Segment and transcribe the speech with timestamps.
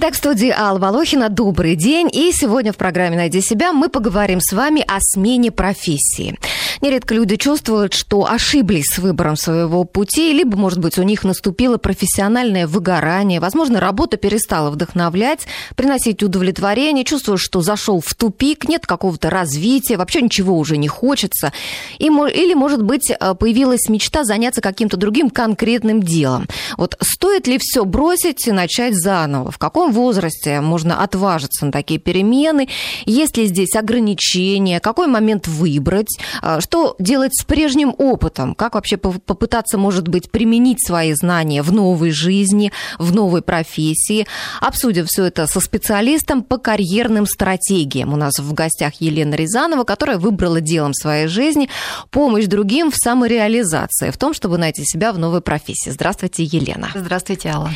[0.00, 1.28] Итак, в студии Алла Волохина.
[1.28, 2.08] Добрый день.
[2.12, 6.38] И сегодня в программе «Найди себя» мы поговорим с вами о смене профессии.
[6.80, 11.78] Нередко люди чувствуют, что ошиблись с выбором своего пути, либо, может быть, у них наступило
[11.78, 19.30] профессиональное выгорание, возможно, работа перестала вдохновлять, приносить удовлетворение, чувствуют, что зашел в тупик, нет какого-то
[19.30, 21.52] развития, вообще ничего уже не хочется.
[21.98, 26.46] Или, может быть, э, появилась мечта заняться каким-то другим конкретным делом.
[26.76, 29.50] Вот стоит ли все бросить и начать заново?
[29.50, 32.68] В каком возрасте можно отважиться на такие перемены?
[33.06, 34.80] Есть ли здесь ограничения?
[34.80, 36.18] Какой момент выбрать?
[36.42, 38.54] А, что делать с прежним опытом?
[38.54, 44.26] Как вообще попытаться, может быть, применить свои знания в новой жизни, в новой профессии?
[44.60, 48.12] Обсудим все это со специалистом по карьерным стратегиям.
[48.12, 51.68] У нас в гостях Елена Рязанова, которая выбрала делом своей жизни
[52.10, 55.90] помощь другим в самореализации, в том, чтобы найти себя в новой профессии.
[55.90, 56.88] Здравствуйте, Елена.
[56.94, 57.70] Здравствуйте, Алла.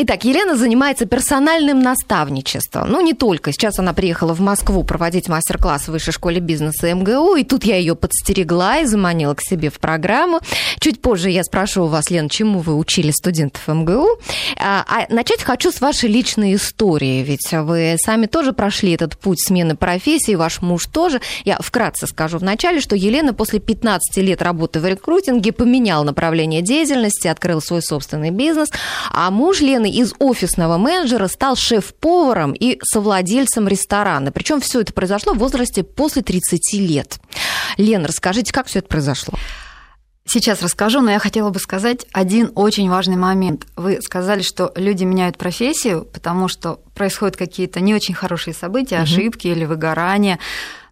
[0.00, 2.90] Итак, Елена занимается персональным наставничеством.
[2.90, 3.52] Ну, не только.
[3.52, 7.76] Сейчас она приехала в Москву проводить мастер-класс в Высшей школе бизнеса МГУ, и тут я
[7.76, 10.40] ее подстерегла и заманила к себе в программу.
[10.80, 14.18] Чуть позже я спрошу у вас, Лен, чему вы учили студентов МГУ.
[14.56, 19.40] А, а начать хочу с вашей личной истории, ведь вы сами тоже прошли этот путь
[19.40, 21.20] смены профессии, ваш муж тоже.
[21.44, 27.28] Я вкратце скажу вначале, что Елена после 15 лет работы в рекрутинге поменял направление деятельности,
[27.28, 28.68] открыл свой собственный бизнес,
[29.10, 34.30] а муж Лены из офисного менеджера стал шеф-поваром и совладельцем ресторана.
[34.30, 37.18] Причем все это произошло в возрасте после 30 лет.
[37.76, 39.34] Лена, расскажите, как все это произошло?
[40.30, 43.66] Сейчас расскажу, но я хотела бы сказать один очень важный момент.
[43.76, 49.04] Вы сказали, что люди меняют профессию, потому что происходят какие-то не очень хорошие события, угу.
[49.04, 50.38] ошибки или выгорания.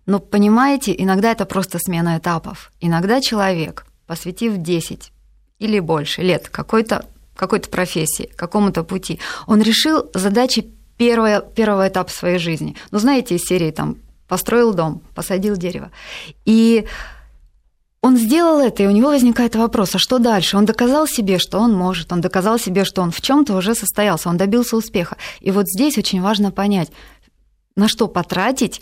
[0.06, 2.72] Но понимаете, иногда это просто смена этапов.
[2.80, 5.12] Иногда человек, посвятив 10
[5.58, 7.04] или больше лет какой-то
[7.36, 12.76] какой-то профессии, какому-то пути, он решил задачи первого, первого этапа своей жизни.
[12.90, 13.96] Ну, знаете, из серии там
[14.28, 15.90] построил дом, посадил дерево.
[16.44, 16.86] И
[18.00, 20.56] он сделал это, и у него возникает вопрос, а что дальше?
[20.56, 24.28] Он доказал себе, что он может, он доказал себе, что он в чем-то уже состоялся,
[24.28, 25.16] он добился успеха.
[25.40, 26.90] И вот здесь очень важно понять,
[27.74, 28.80] на что потратить,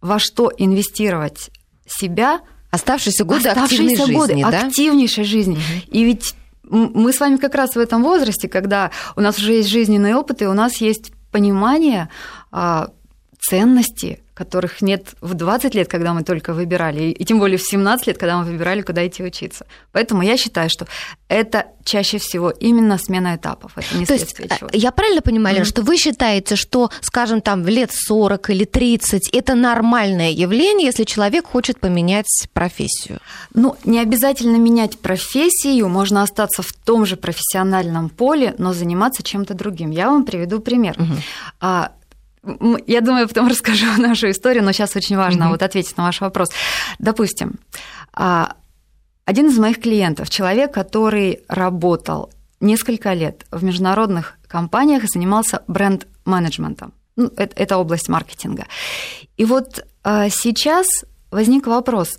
[0.00, 1.50] во что инвестировать
[1.86, 2.40] себя.
[2.70, 4.66] Оставшиеся годы оставшиеся активной годы жизни, да?
[4.66, 5.54] активнейшей жизни.
[5.54, 5.92] Угу.
[5.92, 6.34] И ведь
[6.68, 10.42] мы с вами как раз в этом возрасте, когда у нас уже есть жизненный опыт,
[10.42, 12.08] и у нас есть понимание
[12.50, 12.90] а,
[13.48, 18.06] ценности которых нет в 20 лет, когда мы только выбирали, и тем более в 17
[18.06, 19.64] лет, когда мы выбирали, куда идти учиться.
[19.92, 20.86] Поэтому я считаю, что
[21.28, 23.72] это чаще всего именно смена этапов.
[23.76, 25.64] Это не То есть, чего я правильно понимаю, mm-hmm.
[25.64, 31.04] что вы считаете, что, скажем, там в лет 40 или 30 это нормальное явление, если
[31.04, 33.20] человек хочет поменять профессию?
[33.54, 39.54] Ну, не обязательно менять профессию, можно остаться в том же профессиональном поле, но заниматься чем-то
[39.54, 39.92] другим.
[39.92, 40.94] Я вам приведу пример.
[40.98, 41.88] Mm-hmm.
[42.86, 45.50] Я думаю, потом расскажу нашу историю, но сейчас очень важно mm-hmm.
[45.50, 46.50] вот ответить на ваш вопрос.
[46.98, 47.54] Допустим,
[48.12, 48.54] а,
[49.24, 52.30] один из моих клиентов, человек, который работал
[52.60, 56.92] несколько лет в международных компаниях и занимался бренд-менеджментом.
[57.16, 58.66] Ну, это, это область маркетинга.
[59.36, 60.86] И вот а, сейчас
[61.30, 62.18] возник вопрос.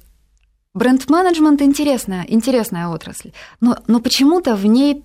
[0.73, 5.03] Бренд-менеджмент интересная, интересная отрасль, но, но почему-то в ней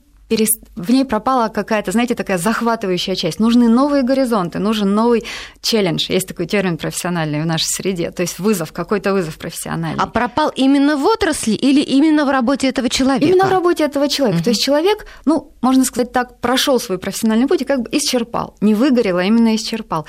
[0.76, 3.40] в ней пропала какая-то, знаете, такая захватывающая часть.
[3.40, 5.24] Нужны новые горизонты, нужен новый
[5.60, 6.06] челлендж.
[6.08, 10.02] Есть такой термин профессиональный в нашей среде, то есть вызов, какой-то вызов профессиональный.
[10.02, 13.26] А пропал именно в отрасли или именно в работе этого человека?
[13.26, 14.38] Именно в работе этого человека.
[14.38, 14.44] Угу.
[14.44, 18.56] То есть человек, ну, можно сказать так, прошел свой профессиональный путь и как бы исчерпал.
[18.60, 20.06] Не выгорел, а именно исчерпал.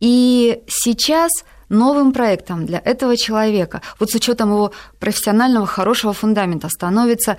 [0.00, 1.30] И сейчас
[1.68, 7.36] новым проектом для этого человека, вот с учетом его профессионального хорошего фундамента, становится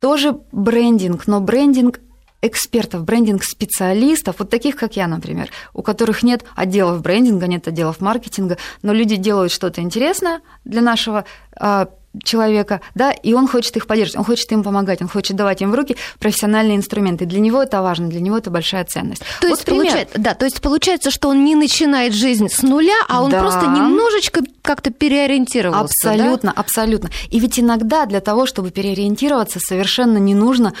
[0.00, 2.00] тоже брендинг, но брендинг
[2.40, 8.58] экспертов, брендинг-специалистов, вот таких, как я, например, у которых нет отделов брендинга, нет отделов маркетинга,
[8.82, 11.24] но люди делают что-то интересное для нашего
[11.58, 11.88] а,
[12.22, 15.70] человека, да, и он хочет их поддерживать, он хочет им помогать, он хочет давать им
[15.70, 17.26] в руки профессиональные инструменты.
[17.26, 19.22] Для него это важно, для него это большая ценность.
[19.40, 22.96] То вот есть, получается, да, то есть получается, что он не начинает жизнь с нуля,
[23.08, 23.40] а он да.
[23.40, 26.10] просто немножечко как-то переориентировался.
[26.10, 26.60] Абсолютно, да?
[26.60, 27.10] абсолютно.
[27.30, 30.74] И ведь иногда для того, чтобы переориентироваться, совершенно не нужно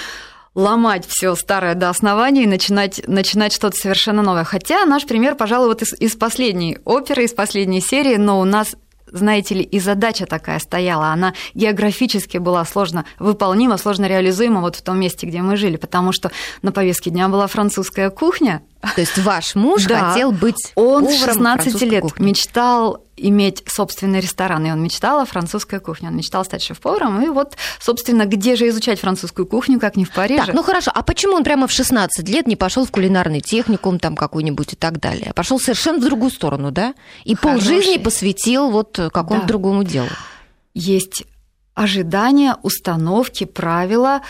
[0.54, 4.44] ломать все старое до основания и начинать, начинать что-то совершенно новое.
[4.44, 8.76] Хотя наш пример, пожалуй, вот из, из последней оперы, из последней серии, но у нас
[9.10, 11.06] знаете ли, и задача такая стояла.
[11.06, 16.12] Она географически была сложно выполнима, сложно реализуема вот в том месте, где мы жили, потому
[16.12, 16.30] что
[16.60, 18.60] на повестке дня была французская кухня.
[18.80, 22.26] То есть ваш муж да, хотел быть Он с 16 лет кухни.
[22.26, 27.28] мечтал иметь собственный ресторан, и он мечтал о французской кухне, он мечтал стать шеф-поваром, и
[27.28, 30.46] вот, собственно, где же изучать французскую кухню, как не в Париже.
[30.46, 33.98] Так, ну хорошо, а почему он прямо в 16 лет не пошел в кулинарный техникум
[33.98, 35.32] там какой-нибудь и так далее?
[35.34, 36.94] Пошел совершенно в другую сторону, да?
[37.24, 37.58] И Хороший.
[37.58, 39.48] полжизни посвятил вот какому-то да.
[39.48, 40.08] другому делу.
[40.74, 41.24] Есть
[41.78, 44.22] ожидания, установки, правила.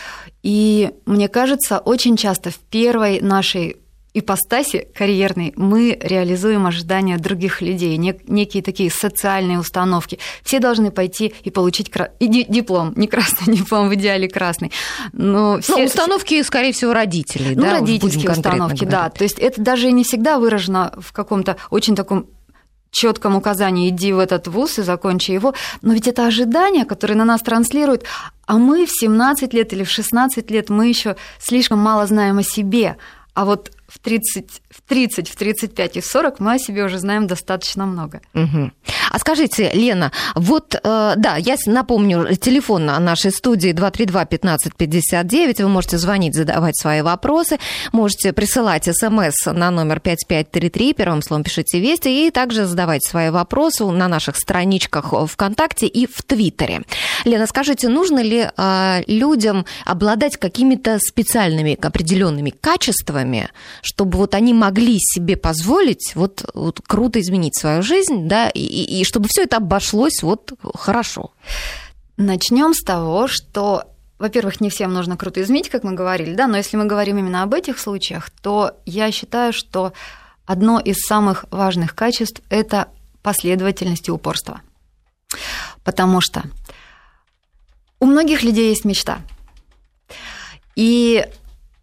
[0.43, 3.77] И мне кажется, очень часто в первой нашей
[4.13, 10.19] ипостаси карьерной мы реализуем ожидания других людей, некие такие социальные установки.
[10.43, 12.11] Все должны пойти и получить кра...
[12.19, 14.71] и диплом, не красный диплом, в идеале красный.
[15.13, 15.77] Но ну, все...
[15.77, 17.71] Ну, установки, скорее всего, родителей, ну, да?
[17.79, 19.09] родительские установки, да.
[19.09, 22.27] То есть это даже не всегда выражено в каком-то очень таком
[22.91, 25.53] четком указании иди в этот вуз и закончи его,
[25.83, 28.03] но ведь это ожидания, которые на нас транслируют,
[28.47, 32.43] а мы в 17 лет или в 16 лет мы еще слишком мало знаем о
[32.43, 32.97] себе,
[33.35, 36.99] а вот в 30, в 30, в 35 и в 40 мы о себе уже
[36.99, 38.21] знаем достаточно много.
[38.33, 38.71] Угу.
[39.11, 45.97] А скажите, Лена, вот, э, да, я напомню, телефон на нашей студии 232-1559, вы можете
[45.97, 47.57] звонить, задавать свои вопросы,
[47.91, 53.85] можете присылать смс на номер 5533, первым словом пишите «Вести», и также задавать свои вопросы
[53.85, 56.81] на наших страничках ВКонтакте и в Твиттере.
[57.25, 63.49] Лена, скажите, нужно ли э, людям обладать какими-то специальными определенными качествами,
[63.81, 69.03] чтобы вот они могли себе позволить вот, вот круто изменить свою жизнь, да, и, и
[69.03, 71.31] чтобы все это обошлось вот хорошо.
[72.17, 73.85] Начнем с того, что
[74.19, 77.41] во-первых, не всем нужно круто изменить, как мы говорили, да, но если мы говорим именно
[77.41, 79.93] об этих случаях, то я считаю, что
[80.45, 82.89] одно из самых важных качеств– это
[83.23, 84.61] последовательность и упорство.
[85.85, 86.43] Потому что
[87.99, 89.19] у многих людей есть мечта.
[90.75, 91.25] И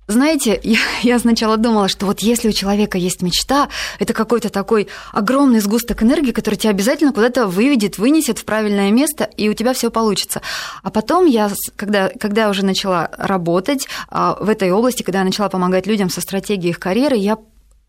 [0.08, 3.68] знаете, я, я сначала думала, что вот если у человека есть мечта,
[3.98, 9.24] это какой-то такой огромный сгусток энергии, который тебя обязательно куда-то выведет, вынесет в правильное место,
[9.36, 10.42] и у тебя все получится.
[10.82, 15.24] А потом я, когда, когда я уже начала работать а, в этой области, когда я
[15.24, 17.38] начала помогать людям со стратегией их карьеры, я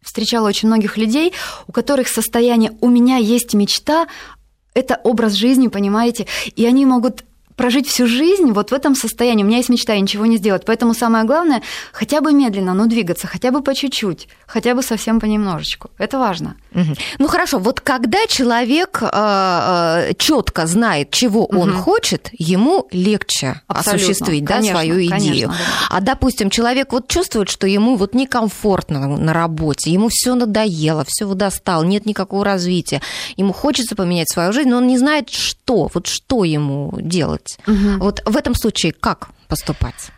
[0.01, 1.33] встречала очень многих людей,
[1.67, 4.07] у которых состояние «у меня есть мечта»,
[4.73, 7.23] это образ жизни, понимаете, и они могут
[7.57, 9.43] прожить всю жизнь вот в этом состоянии.
[9.43, 10.63] У меня есть мечта, ничего не сделать.
[10.65, 11.61] Поэтому самое главное
[11.91, 15.89] хотя бы медленно, но двигаться, хотя бы по чуть-чуть, хотя бы совсем понемножечку.
[15.97, 16.55] Это важно.
[16.73, 16.95] Угу.
[17.17, 21.59] Ну хорошо, вот когда человек э, э, четко знает, чего угу.
[21.59, 24.05] он хочет, ему легче Абсолютно.
[24.05, 25.09] осуществить да, свою идею.
[25.09, 25.97] Конечно, да.
[25.97, 31.25] А допустим, человек вот чувствует, что ему вот некомфортно на работе, ему все надоело, все
[31.33, 33.01] достал, нет никакого развития,
[33.35, 37.57] ему хочется поменять свою жизнь, но он не знает, что, вот что ему делать делать.
[37.67, 38.03] Угу.
[38.03, 40.11] Вот в этом случае как поступать?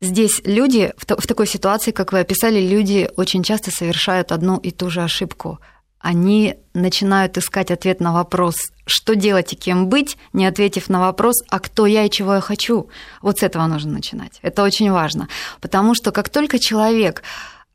[0.00, 4.70] Здесь люди в, в такой ситуации, как вы описали, люди очень часто совершают одну и
[4.70, 5.60] ту же ошибку.
[5.98, 11.36] Они начинают искать ответ на вопрос, что делать и кем быть, не ответив на вопрос,
[11.48, 12.88] а кто я и чего я хочу.
[13.22, 14.38] Вот с этого нужно начинать.
[14.42, 15.28] Это очень важно.
[15.62, 17.22] Потому что как только человек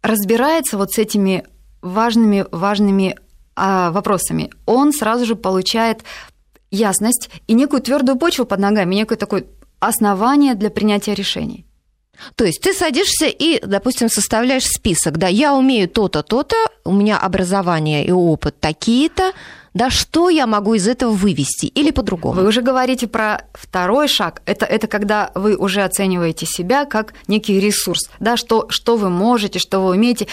[0.03, 1.43] разбирается вот с этими
[1.81, 3.15] важными, важными
[3.55, 6.03] а, вопросами, он сразу же получает
[6.71, 9.45] ясность и некую твердую почву под ногами, некое такое
[9.79, 11.65] основание для принятия решений.
[12.35, 17.17] То есть ты садишься и, допустим, составляешь список, да, я умею то-то, то-то, у меня
[17.17, 19.31] образование и опыт такие-то,
[19.73, 22.41] да что я могу из этого вывести или по-другому?
[22.41, 24.41] Вы уже говорите про второй шаг.
[24.45, 29.59] Это, это когда вы уже оцениваете себя как некий ресурс, да, что, что вы можете,
[29.59, 30.27] что вы умеете.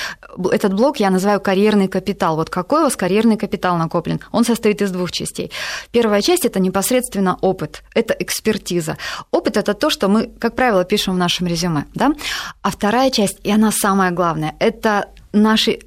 [0.51, 2.37] Этот блок я называю карьерный капитал.
[2.37, 4.21] Вот какой у вас карьерный капитал накоплен?
[4.33, 5.51] Он состоит из двух частей.
[5.91, 8.97] Первая часть– это непосредственно опыт, это экспертиза.
[9.31, 12.13] Опыт– это то, что мы, как правило, пишем в нашем резюме, да?
[12.63, 15.81] А вторая часть, и она самая главная, это наши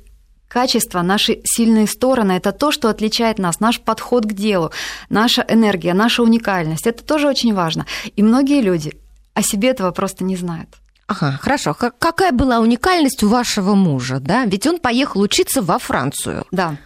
[0.49, 4.71] Качество, наши сильные стороны– это то, что отличает нас, наш подход к делу,
[5.07, 6.87] наша энергия, наша уникальность.
[6.87, 7.85] Это тоже очень важно.
[8.15, 8.93] И многие люди
[9.35, 10.69] о себе этого просто не знают.
[11.05, 11.75] Ага, хорошо.
[11.75, 14.45] Какая была уникальность у вашего мужа, да?
[14.45, 16.45] Ведь он поехал учиться во Францию.
[16.51, 16.77] Да.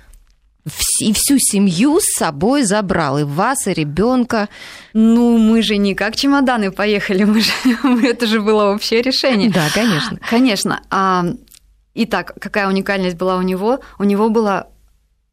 [1.00, 4.48] И всю семью с собой забрал, и вас, и ребенка.
[4.94, 7.52] Ну, мы же не как чемоданы поехали, мы же,
[8.04, 9.50] это же было общее решение.
[9.50, 10.20] Да, конечно.
[10.30, 10.82] Конечно.
[10.90, 11.26] А
[11.96, 13.80] Итак, какая уникальность была у него?
[14.00, 14.68] У него было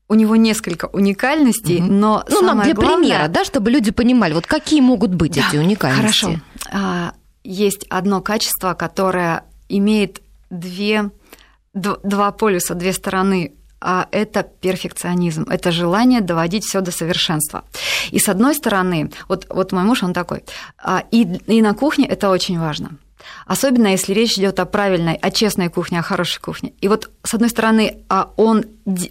[0.08, 1.92] у него несколько уникальностей, угу.
[1.92, 2.98] но ну, самое нам для главное...
[2.98, 6.24] примера, да, чтобы люди понимали, вот какие могут быть да, эти уникальности.
[6.24, 6.40] Хорошо.
[6.72, 7.12] А,
[7.44, 11.12] есть одно качество, которое имеет две,
[11.72, 17.64] два полюса, две стороны а это перфекционизм, это желание доводить все до совершенства.
[18.10, 20.44] И с одной стороны, вот, вот мой муж, он такой,
[20.76, 22.98] а, и, и на кухне это очень важно.
[23.46, 26.72] Особенно если речь идет о правильной, о честной кухне, о хорошей кухне.
[26.80, 28.64] И вот, с одной стороны, а, он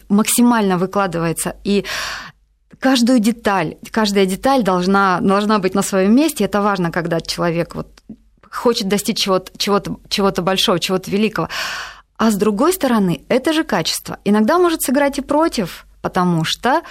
[0.10, 1.86] максимально выкладывается и
[2.80, 6.46] каждую деталь, каждая деталь должна, должна быть на своем месте.
[6.46, 7.88] Это важно, когда человек вот
[8.50, 11.50] хочет достичь чего-то, чего-то, чего-то большого, чего-то великого.
[12.18, 14.18] А с другой стороны, это же качество.
[14.26, 16.82] Иногда может сыграть и против, потому что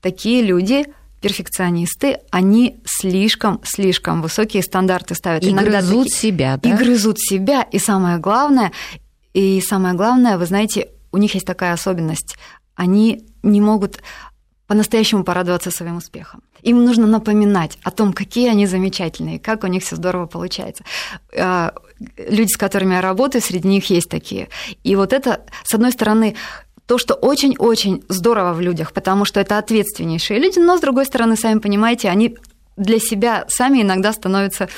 [0.00, 0.86] такие люди
[1.20, 5.42] перфекционисты, они слишком, слишком высокие стандарты ставят.
[5.42, 6.68] И Иногда грызут такие, себя, да?
[6.68, 7.62] И грызут себя.
[7.62, 8.72] И самое главное,
[9.34, 12.36] и самое главное, вы знаете, у них есть такая особенность.
[12.74, 14.00] Они не могут
[14.66, 16.42] по-настоящему порадоваться своим успехам.
[16.62, 20.84] Им нужно напоминать о том, какие они замечательные, как у них все здорово получается.
[21.36, 21.72] А,
[22.16, 24.48] люди, с которыми я работаю, среди них есть такие.
[24.84, 26.34] И вот это, с одной стороны,
[26.88, 31.36] то, что очень-очень здорово в людях, потому что это ответственнейшие люди, но, с другой стороны,
[31.36, 32.38] сами понимаете, они
[32.78, 34.70] для себя сами иногда становятся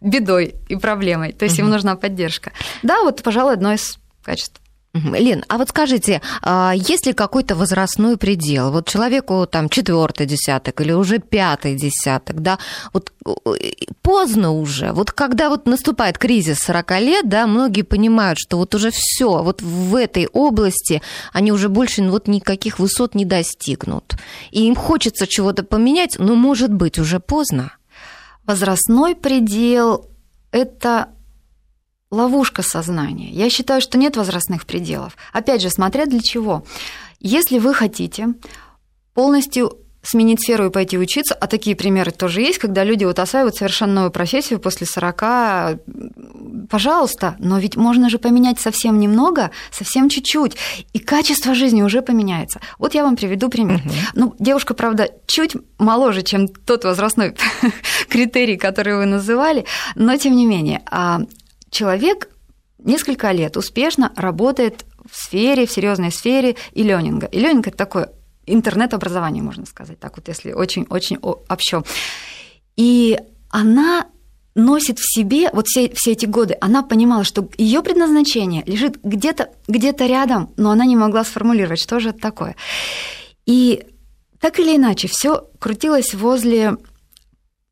[0.00, 1.32] бедой и проблемой.
[1.32, 1.66] То есть угу.
[1.66, 2.52] им нужна поддержка.
[2.84, 4.61] Да, вот, пожалуй, одно из качеств.
[4.94, 8.70] Лен, а вот скажите, а есть ли какой-то возрастной предел?
[8.70, 12.58] Вот человеку там четвертый десяток или уже пятый десяток, да,
[12.92, 13.30] вот э,
[14.02, 18.90] поздно уже, вот когда вот наступает кризис 40 лет, да, многие понимают, что вот уже
[18.90, 21.00] все, вот в этой области
[21.32, 24.16] они уже больше вот никаких высот не достигнут.
[24.50, 27.72] И им хочется чего-то поменять, но может быть уже поздно.
[28.44, 30.10] Возрастной предел–
[30.52, 31.08] это
[32.12, 33.30] ловушка сознания.
[33.30, 35.16] Я считаю, что нет возрастных пределов.
[35.32, 36.64] Опять же, смотря для чего.
[37.18, 38.34] Если вы хотите
[39.14, 43.54] полностью сменить сферу и пойти учиться, а такие примеры тоже есть, когда люди вот осваивают
[43.54, 45.78] совершенно новую профессию после 40,
[46.68, 50.56] пожалуйста, но ведь можно же поменять совсем немного, совсем чуть-чуть,
[50.92, 52.60] и качество жизни уже поменяется.
[52.78, 53.76] Вот я вам приведу пример.
[53.76, 53.94] Угу.
[54.14, 57.36] Ну, девушка, правда, чуть моложе, чем тот возрастной
[58.08, 61.20] критерий, который вы называли, но тем не менее, а
[61.72, 62.28] человек
[62.78, 67.26] несколько лет успешно работает в сфере, в серьезной сфере и ленинга.
[67.26, 68.12] И ленинг это такое
[68.46, 71.82] интернет-образование, можно сказать, так вот, если очень-очень общо.
[72.76, 73.18] И
[73.50, 74.06] она
[74.54, 79.50] носит в себе вот все, все эти годы, она понимала, что ее предназначение лежит где-то
[79.66, 82.56] где рядом, но она не могла сформулировать, что же это такое.
[83.46, 83.86] И
[84.40, 86.76] так или иначе, все крутилось возле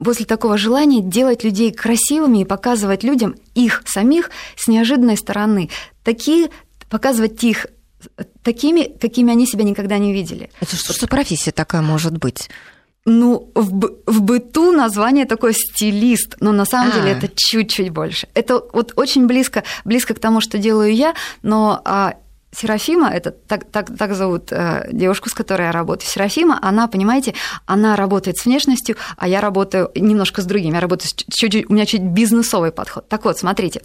[0.00, 5.70] возле такого желания делать людей красивыми и показывать людям их самих с неожиданной стороны.
[6.02, 6.50] Такие,
[6.88, 7.66] показывать их
[8.42, 10.50] такими, какими они себя никогда не видели.
[10.60, 12.48] Это что, что профессия такая может быть?
[13.06, 16.94] Ну, в, в быту название такое стилист, но на самом а.
[16.94, 18.28] деле это чуть-чуть больше.
[18.34, 22.14] Это вот очень близко, близко к тому, что делаю я, но а,
[22.52, 26.10] Серафима, это так, так, так зовут э, девушку, с которой я работаю.
[26.10, 30.74] Серафима, она, понимаете, она работает с внешностью, а я работаю немножко с другими.
[30.74, 33.08] Я работаю с чуть, у меня чуть бизнесовый подход.
[33.08, 33.82] Так вот, смотрите,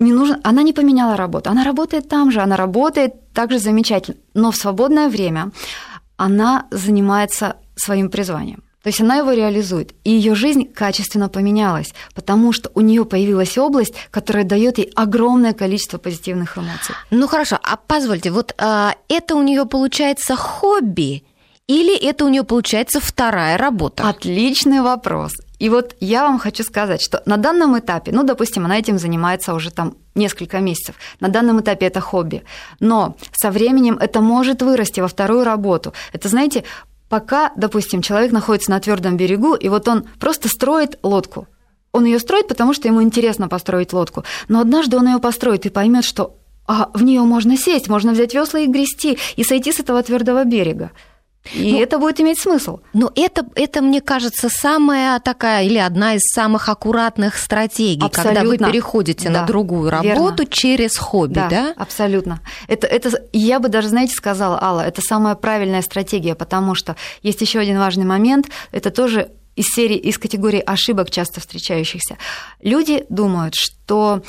[0.00, 4.50] не нужно, она не поменяла работу, она работает там же, она работает также замечательно, но
[4.50, 5.50] в свободное время
[6.16, 8.62] она занимается своим призванием.
[8.82, 13.58] То есть она его реализует, и ее жизнь качественно поменялась, потому что у нее появилась
[13.58, 16.94] область, которая дает ей огромное количество позитивных эмоций.
[17.10, 21.24] Ну хорошо, а позвольте, вот а, это у нее получается хобби
[21.68, 24.08] или это у нее получается вторая работа?
[24.08, 25.32] Отличный вопрос.
[25.58, 29.52] И вот я вам хочу сказать, что на данном этапе, ну, допустим, она этим занимается
[29.52, 30.94] уже там несколько месяцев.
[31.20, 32.42] На данном этапе это хобби.
[32.80, 35.92] Но со временем это может вырасти во вторую работу.
[36.12, 36.64] Это, знаете,
[37.08, 41.46] пока, допустим, человек находится на твердом берегу, и вот он просто строит лодку.
[41.92, 44.24] Он ее строит, потому что ему интересно построить лодку.
[44.48, 46.36] Но однажды он ее построит и поймет, что
[46.66, 50.44] а, в нее можно сесть, можно взять весла и грести, и сойти с этого твердого
[50.44, 50.90] берега.
[51.54, 52.80] И ну, это будет иметь смысл.
[52.92, 58.40] Но это, это, мне кажется, самая такая или одна из самых аккуратных стратегий, абсолютно.
[58.40, 60.46] когда вы переходите да, на другую работу верно.
[60.48, 61.48] через хобби, да?
[61.48, 61.74] да?
[61.76, 62.40] Абсолютно.
[62.66, 67.40] Это, это, я бы даже, знаете, сказала, Алла, это самая правильная стратегия, потому что есть
[67.40, 72.16] еще один важный момент, это тоже из серии, из категории ошибок, часто встречающихся.
[72.62, 74.22] Люди думают, что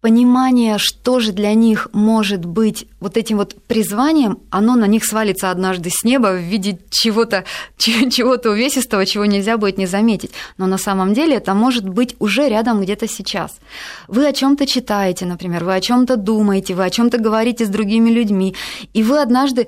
[0.00, 5.50] понимание, что же для них может быть вот этим вот призванием, оно на них свалится
[5.50, 7.44] однажды с неба в виде чего-то
[7.76, 10.30] чего-то увесистого, чего нельзя будет не заметить.
[10.56, 13.58] Но на самом деле это может быть уже рядом где-то сейчас.
[14.08, 18.10] Вы о чем-то читаете, например, вы о чем-то думаете, вы о чем-то говорите с другими
[18.10, 18.54] людьми,
[18.94, 19.66] и вы однажды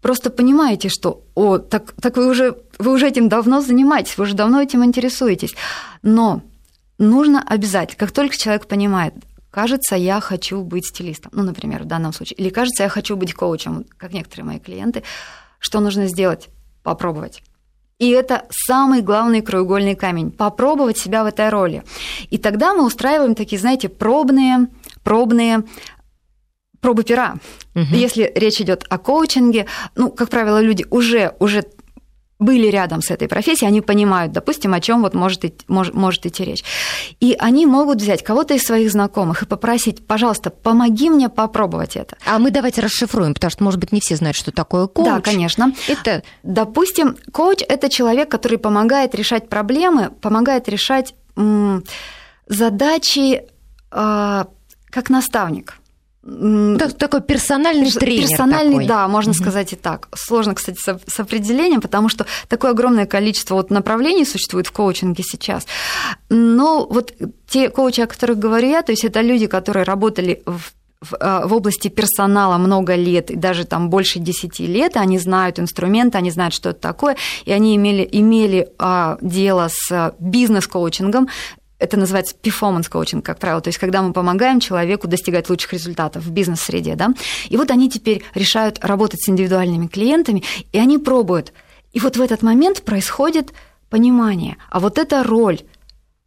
[0.00, 4.34] просто понимаете, что о, так, так вы уже вы уже этим давно занимаетесь, вы уже
[4.34, 5.54] давно этим интересуетесь.
[6.02, 6.40] Но
[6.98, 9.14] нужно обязательно, как только человек понимает,
[9.54, 13.34] кажется, я хочу быть стилистом, ну, например, в данном случае, или кажется, я хочу быть
[13.34, 15.04] коучем, как некоторые мои клиенты,
[15.60, 16.48] что нужно сделать?
[16.82, 17.42] Попробовать.
[18.00, 21.84] И это самый главный краеугольный камень– попробовать себя в этой роли.
[22.30, 24.66] И тогда мы устраиваем такие, знаете, пробные,
[25.04, 25.62] пробные
[26.80, 27.36] пробы пера.
[27.76, 27.94] Угу.
[27.94, 31.64] Если речь идет о коучинге, ну, как правило, люди уже, уже
[32.44, 36.44] были рядом с этой профессией, они понимают, допустим, о чем вот может, идти, может, идти
[36.44, 36.64] речь.
[37.20, 42.16] И они могут взять кого-то из своих знакомых и попросить, пожалуйста, помоги мне попробовать это.
[42.26, 45.06] А мы давайте расшифруем, потому что, может быть, не все знают, что такое коуч.
[45.06, 45.72] Да, конечно.
[45.88, 51.14] Это, допустим, коуч– это человек, который помогает решать проблемы, помогает решать
[52.46, 53.42] задачи
[53.90, 54.44] э,
[54.90, 55.78] как наставник–
[56.24, 58.28] так, такой персональный тренер.
[58.28, 58.86] Персональный, такой.
[58.86, 59.38] да, можно угу.
[59.38, 60.08] сказать и так.
[60.14, 65.22] Сложно, кстати, с, с определением, потому что такое огромное количество вот направлений существует в коучинге
[65.22, 65.66] сейчас.
[66.30, 67.12] Но вот
[67.46, 70.72] те коучи, о которых говорю я, то есть это люди, которые работали в
[71.04, 76.18] в, в области персонала много лет, и даже там больше 10 лет, они знают инструменты,
[76.18, 81.28] они знают, что это такое, и они имели, имели а, дело с бизнес-коучингом,
[81.78, 86.24] это называется performance коучинг, как правило, то есть когда мы помогаем человеку достигать лучших результатов
[86.24, 87.12] в бизнес-среде, да,
[87.48, 91.52] и вот они теперь решают работать с индивидуальными клиентами, и они пробуют.
[91.92, 93.52] И вот в этот момент происходит
[93.90, 95.60] понимание, а вот эта роль,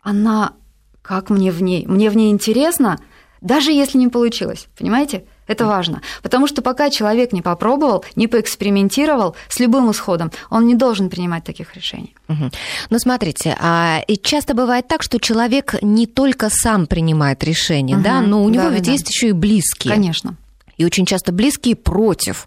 [0.01, 0.53] она,
[1.01, 2.99] как мне в ней, мне в ней интересно,
[3.41, 5.25] даже если не получилось, понимаете?
[5.47, 6.01] Это важно.
[6.21, 11.43] Потому что пока человек не попробовал, не поэкспериментировал с любым исходом, он не должен принимать
[11.43, 12.15] таких решений.
[12.27, 12.51] Угу.
[12.89, 18.03] Ну, смотрите, а, и часто бывает так, что человек не только сам принимает решение, угу.
[18.03, 18.91] да, но у него да, ведь да.
[18.91, 19.93] есть еще и близкие.
[19.93, 20.35] Конечно
[20.77, 22.45] и очень часто близкие против.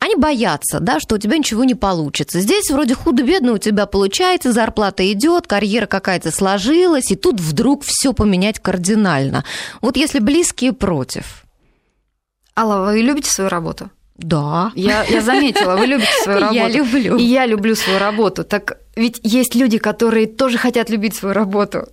[0.00, 2.40] Они боятся, да, что у тебя ничего не получится.
[2.40, 8.12] Здесь вроде худо-бедно у тебя получается, зарплата идет, карьера какая-то сложилась, и тут вдруг все
[8.12, 9.44] поменять кардинально.
[9.80, 11.41] Вот если близкие против,
[12.56, 13.90] Алла, вы любите свою работу?
[14.16, 14.72] Да.
[14.74, 16.56] Я, я заметила, вы любите свою работу.
[16.56, 17.16] Я люблю.
[17.16, 18.44] И я люблю свою работу.
[18.44, 21.88] Так ведь есть люди, которые тоже хотят любить свою работу.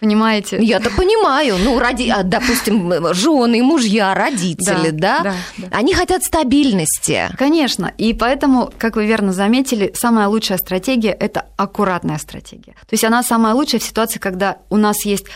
[0.00, 0.58] Понимаете?
[0.62, 1.56] Я-то понимаю.
[1.62, 5.22] Ну, ради, а, допустим, жены, мужья, родители, да, да?
[5.22, 5.76] да, да?
[5.76, 7.28] Они хотят стабильности.
[7.36, 7.92] Конечно.
[7.98, 12.72] И поэтому, как вы верно заметили, самая лучшая стратегия– это аккуратная стратегия.
[12.72, 15.26] То есть она самая лучшая в ситуации, когда у нас есть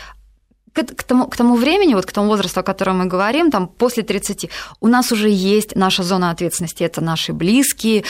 [0.75, 3.67] к, к, тому, к тому времени, вот к тому возрасту, о котором мы говорим, там
[3.67, 4.49] после 30,
[4.81, 8.03] у нас уже есть наша зона ответственности, это наши близкие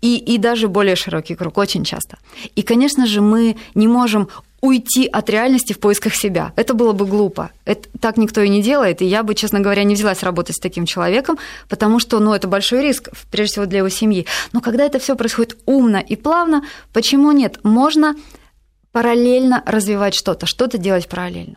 [0.00, 2.18] и, и даже более широкий круг очень часто.
[2.54, 4.28] И, конечно же, мы не можем
[4.60, 6.52] уйти от реальности в поисках себя.
[6.54, 7.50] Это было бы глупо.
[7.64, 10.60] Это, так никто и не делает, и я бы, честно говоря, не взялась работать с
[10.60, 11.36] таким человеком,
[11.68, 14.26] потому что ну, это большой риск, прежде всего для его семьи.
[14.52, 17.58] Но когда это все происходит умно и плавно, почему нет?
[17.64, 18.14] Можно
[18.92, 21.56] параллельно развивать что-то, что-то делать параллельно.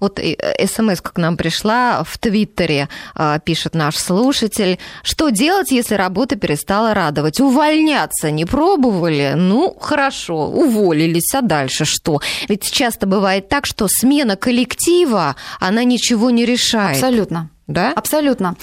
[0.00, 4.78] Вот э, смс к нам пришла в Твиттере, а, пишет наш слушатель.
[5.02, 7.40] Что делать, если работа перестала радовать?
[7.40, 9.34] Увольняться не пробовали?
[9.36, 12.20] Ну, хорошо, уволились, а дальше что?
[12.48, 16.96] Ведь часто бывает так, что смена коллектива, она ничего не решает.
[16.96, 17.50] Абсолютно.
[17.66, 17.92] Да?
[17.94, 18.56] Абсолютно.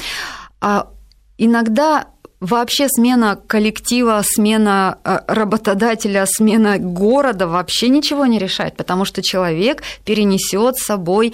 [0.60, 0.88] А
[1.38, 2.08] иногда
[2.40, 9.84] вообще смена коллектива, смена э, работодателя, смена города вообще ничего не решает, потому что человек
[10.06, 11.34] перенесет с собой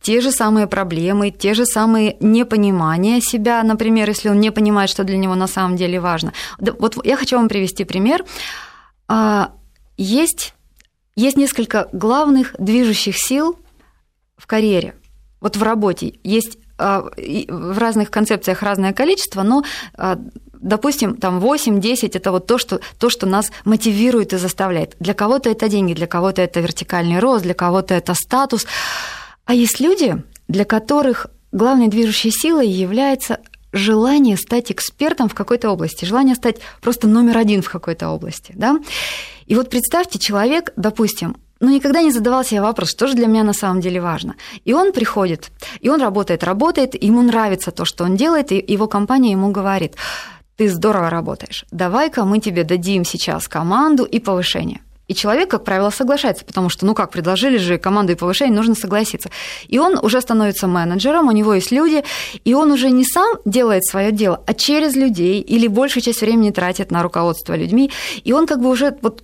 [0.00, 5.04] те же самые проблемы, те же самые непонимания себя, например, если он не понимает, что
[5.04, 6.32] для него на самом деле важно.
[6.58, 8.24] Вот я хочу вам привести пример.
[9.08, 9.52] А,
[9.96, 10.54] есть,
[11.16, 13.58] есть несколько главных движущих сил
[14.36, 14.94] в карьере,
[15.40, 16.14] вот в работе.
[16.22, 19.64] Есть в разных концепциях разное количество, но
[19.94, 20.18] а,
[20.60, 24.96] допустим, там 8-10 это вот то что, то, что нас мотивирует и заставляет.
[25.00, 28.66] Для кого-то это деньги, для кого-то это вертикальный рост, для кого-то это статус.
[29.44, 33.38] А есть люди, для которых главной движущей силой является
[33.72, 38.52] желание стать экспертом в какой-то области, желание стать просто номер один в какой-то области.
[38.56, 38.78] Да?
[39.46, 43.44] И вот представьте, человек, допустим, но никогда не задавал себе вопрос, что же для меня
[43.44, 44.36] на самом деле важно.
[44.64, 48.86] И он приходит, и он работает, работает, ему нравится то, что он делает, и его
[48.86, 49.96] компания ему говорит,
[50.56, 54.80] ты здорово работаешь, давай-ка мы тебе дадим сейчас команду и повышение.
[55.08, 58.74] И человек, как правило, соглашается, потому что, ну как, предложили же команду и повышение, нужно
[58.74, 59.30] согласиться.
[59.66, 62.04] И он уже становится менеджером, у него есть люди,
[62.44, 66.50] и он уже не сам делает свое дело, а через людей, или большую часть времени
[66.50, 67.90] тратит на руководство людьми,
[68.22, 69.22] и он как бы уже вот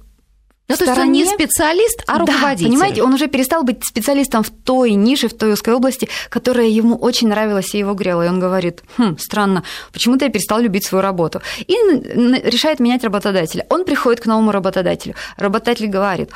[0.66, 2.64] ну, то есть он не специалист, а руководитель.
[2.64, 6.68] Да, понимаете, он уже перестал быть специалистом в той нише, в той узкой области, которая
[6.68, 8.24] ему очень нравилась и его грела.
[8.24, 11.42] И он говорит, хм, странно, почему-то я перестал любить свою работу.
[11.58, 13.66] И решает менять работодателя.
[13.68, 15.14] Он приходит к новому работодателю.
[15.36, 16.30] Работодатель говорит,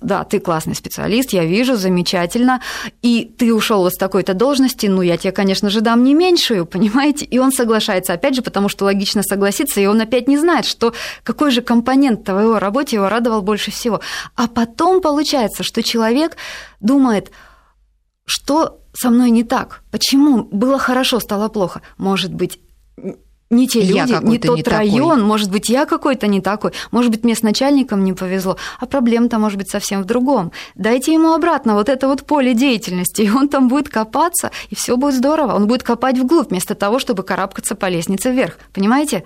[0.00, 2.60] да, ты классный специалист, я вижу, замечательно,
[3.02, 6.66] и ты ушел вот с такой-то должности, ну, я тебе, конечно же, дам не меньшую,
[6.66, 7.24] понимаете?
[7.24, 10.92] И он соглашается, опять же, потому что логично согласиться, и он опять не знает, что
[11.22, 14.00] какой же компонент в его работе его радовал больше больше всего.
[14.36, 16.36] А потом получается, что человек
[16.80, 17.30] думает,
[18.24, 19.82] что со мной не так?
[19.90, 21.80] Почему было хорошо, стало плохо?
[21.98, 22.58] Может быть,
[23.50, 25.24] не те люди, не тот не район, такой.
[25.24, 29.38] может быть, я какой-то не такой, может быть, мне с начальником не повезло, а проблема-то
[29.38, 30.52] может быть совсем в другом.
[30.76, 34.96] Дайте ему обратно вот это вот поле деятельности, и он там будет копаться, и все
[34.96, 35.56] будет здорово.
[35.56, 38.58] Он будет копать вглубь, вместо того, чтобы карабкаться по лестнице вверх.
[38.72, 39.24] Понимаете?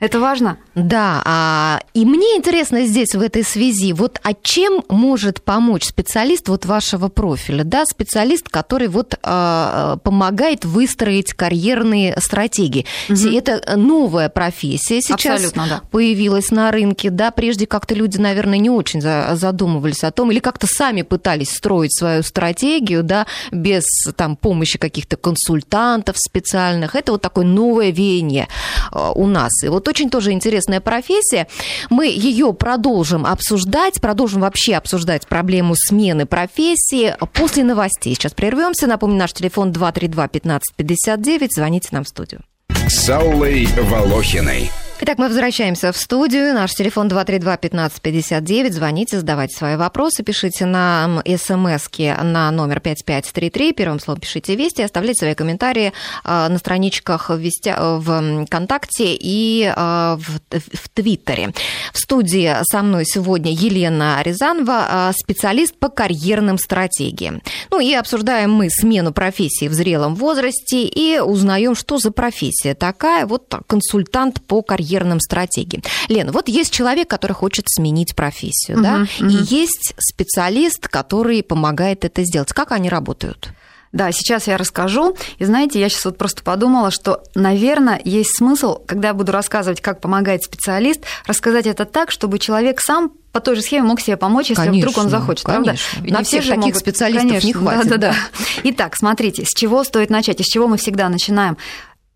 [0.00, 0.58] Это важно?
[0.76, 6.48] Да, а, и мне интересно здесь в этой связи, вот а чем может помочь специалист
[6.48, 12.86] вот вашего профиля, да, специалист, который вот а, помогает выстроить карьерные стратегии.
[13.08, 13.28] Угу.
[13.28, 15.82] Это новая профессия сейчас да.
[15.90, 20.68] появилась на рынке, да, прежде как-то люди, наверное, не очень задумывались о том, или как-то
[20.68, 23.84] сами пытались строить свою стратегию, да, без
[24.16, 26.94] там помощи каких-то консультантов специальных.
[26.94, 28.46] Это вот такое новое веяние
[28.92, 29.50] а, у нас.
[29.64, 31.46] И вот очень тоже интересная профессия.
[31.90, 38.14] Мы ее продолжим обсуждать, продолжим вообще обсуждать проблему смены профессии после новостей.
[38.14, 38.86] Сейчас прервемся.
[38.86, 41.54] Напомню, наш телефон 232 1559.
[41.54, 42.42] Звоните нам в студию.
[42.88, 44.70] С Аллой Волохиной.
[45.00, 46.52] Итак, мы возвращаемся в студию.
[46.52, 48.72] Наш телефон 232-1559.
[48.72, 53.74] Звоните, задавайте свои вопросы, пишите нам смс на номер 5533.
[53.74, 55.92] Первым словом пишите «Вести», оставляйте свои комментарии
[56.24, 61.52] а, на страничках в ВКонтакте и а, в, в Твиттере.
[61.92, 67.40] В студии со мной сегодня Елена Рязанова, а, специалист по карьерным стратегиям.
[67.70, 73.26] Ну и обсуждаем мы смену профессии в зрелом возрасте и узнаем, что за профессия такая.
[73.26, 75.82] Вот консультант по карьерным карьерным стратегиям.
[76.08, 79.30] Лена, вот есть человек, который хочет сменить профессию, uh-huh, да, uh-huh.
[79.30, 82.52] и есть специалист, который помогает это сделать.
[82.52, 83.50] Как они работают?
[83.90, 85.16] Да, сейчас я расскажу.
[85.38, 89.80] И знаете, я сейчас вот просто подумала, что, наверное, есть смысл, когда я буду рассказывать,
[89.80, 94.18] как помогает специалист, рассказать это так, чтобы человек сам по той же схеме мог себе
[94.18, 95.46] помочь, если конечно, вдруг он захочет.
[95.46, 95.74] Конечно.
[95.92, 96.12] Правда?
[96.12, 96.76] На всех таких могут...
[96.76, 97.88] специалистов конечно, не хватит.
[97.88, 98.16] Да, да, да.
[98.64, 101.56] Итак, смотрите, с чего стоит начать, и с чего мы всегда начинаем.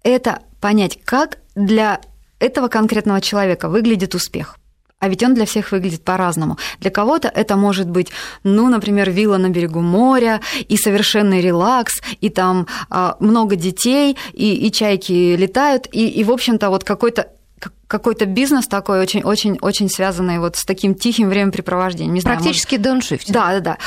[0.03, 2.01] Это понять, как для
[2.43, 4.57] этого конкретного человека выглядит успех.
[4.99, 6.59] А ведь он для всех выглядит по-разному.
[6.79, 8.13] Для кого-то это может быть,
[8.45, 14.55] ну, например, вилла на берегу моря, и совершенный релакс, и там а, много детей, и,
[14.55, 17.27] и чайки летают, и, и в общем-то, вот какой-то
[17.93, 22.15] какой-то бизнес такой очень, очень, очень связанный вот с таким тихим времяпрепровождением.
[22.15, 23.31] Не Практически знаю, может...
[23.31, 23.79] Да, да, да.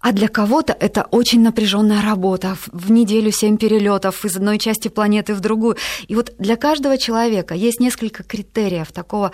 [0.00, 2.56] А для кого-то это очень напряженная работа.
[2.72, 5.76] В неделю семь перелетов из одной части планеты в другую.
[6.08, 9.30] И вот для каждого человека есть несколько критериев такого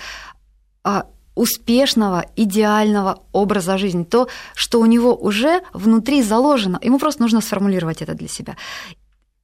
[0.85, 6.79] а, успешного, идеального образа жизни, то, что у него уже внутри заложено.
[6.83, 8.57] Ему просто нужно сформулировать это для себя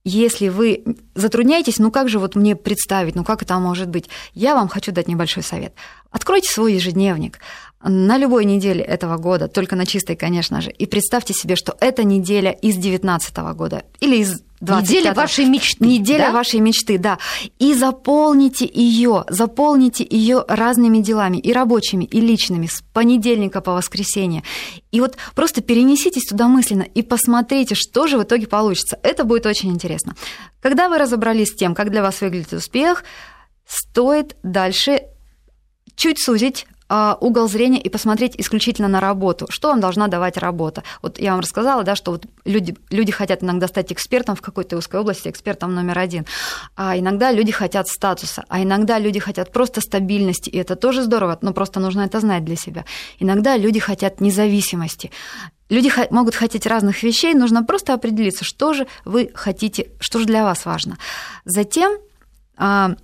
[0.04, 4.54] если вы затрудняетесь, ну как же вот мне представить, ну как это может быть, я
[4.54, 5.74] вам хочу дать небольшой совет.
[6.10, 7.38] Откройте свой ежедневник
[7.84, 12.04] на любой неделе этого года, только на чистой, конечно же, и представьте себе, что это
[12.04, 15.84] неделя из 19 года или из 25 Неделя вашей мечты.
[15.84, 16.32] Неделя да?
[16.32, 17.18] вашей мечты, да.
[17.58, 24.42] И заполните ее, заполните ее разными делами, и рабочими, и личными, с понедельника по воскресенье.
[24.90, 28.98] И вот просто перенеситесь туда мысленно и посмотрите, что же в итоге получится.
[29.02, 30.14] Это будет очень интересно.
[30.60, 33.04] Когда вы разобрались с тем, как для вас выглядит успех,
[33.66, 35.02] стоит дальше
[35.94, 39.46] чуть сузить угол зрения и посмотреть исключительно на работу.
[39.48, 40.82] Что вам должна давать работа?
[41.02, 44.76] Вот я вам рассказала, да, что вот люди, люди хотят иногда стать экспертом в какой-то
[44.76, 46.26] узкой области, экспертом номер один.
[46.76, 51.38] А иногда люди хотят статуса, а иногда люди хотят просто стабильности, и это тоже здорово,
[51.40, 52.84] но просто нужно это знать для себя.
[53.18, 55.10] Иногда люди хотят независимости.
[55.70, 60.44] Люди могут хотеть разных вещей, нужно просто определиться, что же вы хотите, что же для
[60.44, 60.98] вас важно.
[61.46, 61.96] Затем
[62.56, 62.96] а,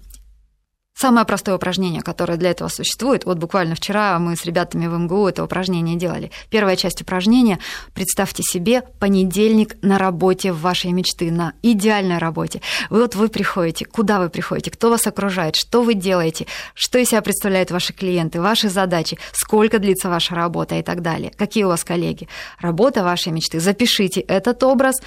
[1.00, 5.28] Самое простое упражнение, которое для этого существует, вот буквально вчера мы с ребятами в МГУ
[5.28, 6.30] это упражнение делали.
[6.50, 7.58] Первая часть упражнения–
[7.94, 12.60] представьте себе понедельник на работе вашей мечты, на идеальной работе.
[12.90, 17.08] Вы вот вы приходите, куда вы приходите, кто вас окружает, что вы делаете, что из
[17.08, 21.68] себя представляют ваши клиенты, ваши задачи, сколько длится ваша работа и так далее, какие у
[21.68, 22.28] вас коллеги.
[22.58, 23.58] Работа вашей мечты.
[23.58, 25.00] Запишите этот образ,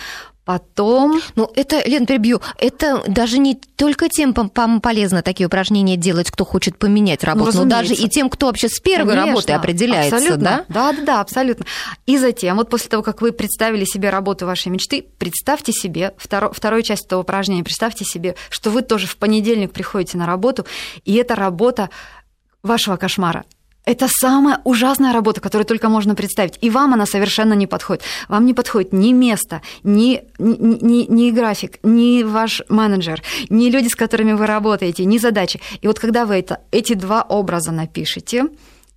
[0.46, 1.22] Потом...
[1.36, 6.78] Ну, это, Лен, перебью, это даже не только тем полезно такие упражнения делать, кто хочет
[6.78, 10.44] поменять работу, ну, но даже и тем, кто вообще с первой Конечно, работы определяется, абсолютно.
[10.44, 10.66] да?
[10.68, 11.66] Да, да, да, абсолютно.
[12.06, 16.52] И затем, вот после того, как вы представили себе работу вашей мечты, представьте себе, второ,
[16.52, 20.66] вторую часть этого упражнения, представьте себе, что вы тоже в понедельник приходите на работу,
[21.06, 21.90] и это работа
[22.64, 23.46] вашего кошмара.
[23.86, 26.58] Это самая ужасная работа, которую только можно представить.
[26.62, 28.04] И вам она совершенно не подходит.
[28.30, 33.90] Вам не подходит ни место, ни, ни, ни, ни график, ни ваш менеджер, ни люди,
[33.90, 35.60] с которыми вы работаете, ни задачи.
[35.82, 38.46] И вот когда вы это, эти два образа напишете,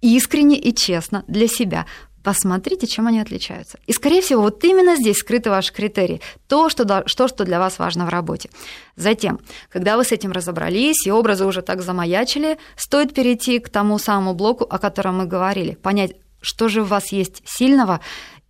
[0.03, 1.87] искренне и честно для себя,
[2.27, 3.79] посмотрите, чем они отличаются.
[3.87, 7.79] И, скорее всего, вот именно здесь скрыты ваши критерии, то, что, что, что для вас
[7.79, 8.51] важно в работе.
[8.97, 9.39] Затем,
[9.71, 14.35] когда вы с этим разобрались и образы уже так замаячили, стоит перейти к тому самому
[14.35, 18.01] блоку, о котором мы говорили, понять, что же у вас есть сильного,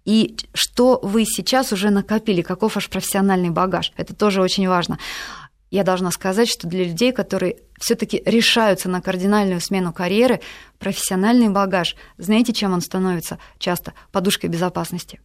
[0.06, 3.92] и что вы сейчас уже накопили, каков ваш профессиональный багаж.
[3.98, 4.98] Это тоже очень важно.
[5.70, 10.40] Я должна сказать, что для людей, которые все-таки решаются на кардинальную смену карьеры,
[10.78, 13.92] профессиональный багаж, знаете, чем он становится часто?
[14.12, 15.20] Подушкой безопасности.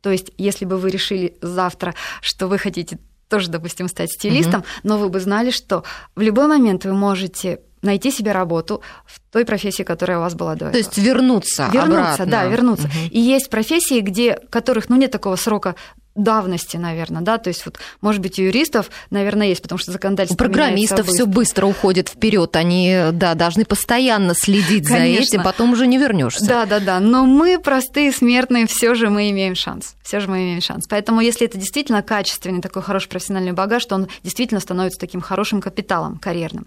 [0.00, 4.66] То есть, если бы вы решили завтра, что вы хотите тоже, допустим, стать стилистом, угу.
[4.82, 9.44] но вы бы знали, что в любой момент вы можете найти себе работу в той
[9.44, 10.72] профессии, которая у вас была до этого.
[10.72, 12.26] То есть вернуться Вернуться, обратно.
[12.26, 12.88] да, вернуться.
[12.88, 13.10] Угу.
[13.10, 15.74] И есть профессии, где, которых, ну, нет такого срока
[16.14, 20.34] давности, наверное, да, то есть вот, может быть, у юристов, наверное, есть, потому что законодательство
[20.34, 25.16] У программистов все быстро уходит вперед, они, да, должны постоянно следить Конечно.
[25.16, 26.46] за этим, потом уже не вернешься.
[26.46, 30.38] Да, да, да, но мы простые смертные, все же мы имеем шанс, все же мы
[30.38, 30.86] имеем шанс.
[30.88, 35.60] Поэтому, если это действительно качественный такой хороший профессиональный багаж, то он действительно становится таким хорошим
[35.60, 36.66] капиталом карьерным.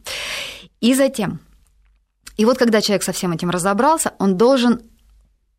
[0.82, 1.40] И затем,
[2.36, 4.82] и вот когда человек со всем этим разобрался, он должен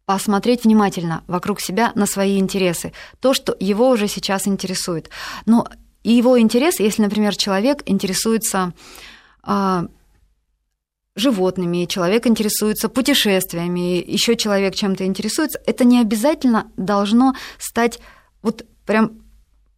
[0.08, 5.10] посмотреть внимательно вокруг себя на свои интересы, то, что его уже сейчас интересует.
[5.44, 5.68] Но
[6.02, 8.72] его интерес, если, например, человек интересуется
[9.42, 9.84] а,
[11.14, 18.00] животными, человек интересуется путешествиями, еще человек чем-то интересуется, это не обязательно должно стать
[18.40, 19.20] вот прям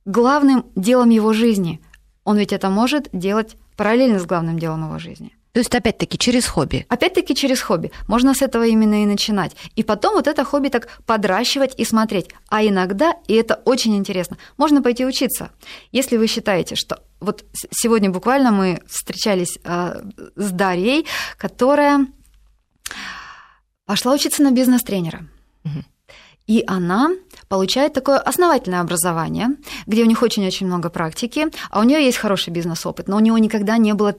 [0.04, 1.80] главным делом его жизни.
[2.22, 5.36] Он ведь это может делать параллельно с главным делом его жизни.
[5.52, 6.86] То есть, опять-таки, через хобби.
[6.88, 7.90] Опять-таки, через хобби.
[8.06, 9.56] Можно с этого именно и начинать.
[9.74, 12.28] И потом вот это хобби так подращивать и смотреть.
[12.48, 15.50] А иногда, и это очень интересно, можно пойти учиться.
[15.92, 20.02] Если вы считаете, что вот сегодня буквально мы встречались э,
[20.36, 22.06] с Дарьей, которая
[23.86, 25.26] пошла учиться на бизнес-тренера.
[25.64, 25.84] Угу.
[26.46, 27.10] И она
[27.48, 29.48] получает такое основательное образование,
[29.86, 33.38] где у них очень-очень много практики, а у нее есть хороший бизнес-опыт, но у нее
[33.40, 34.16] никогда не было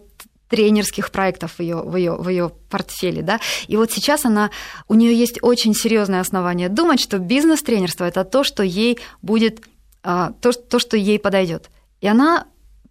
[0.52, 3.22] тренерских проектов в ее, в ее, в ее портфеле.
[3.22, 3.40] Да?
[3.68, 4.52] И вот сейчас она,
[4.90, 9.62] у нее есть очень серьезное основание думать, что бизнес-тренерство это то, что ей будет,
[10.04, 11.70] а, то, то, что ей подойдет.
[12.02, 12.48] И она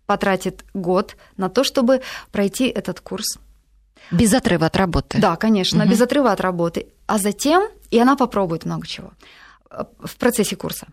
[0.06, 2.00] потратит год на то, чтобы
[2.32, 3.38] пройти этот курс.
[4.10, 5.18] Без отрыва от работы.
[5.18, 5.90] Да, конечно, угу.
[5.90, 6.86] без отрыва от работы.
[7.06, 9.12] А затем, и она попробует много чего
[9.70, 10.86] э, в процессе курса.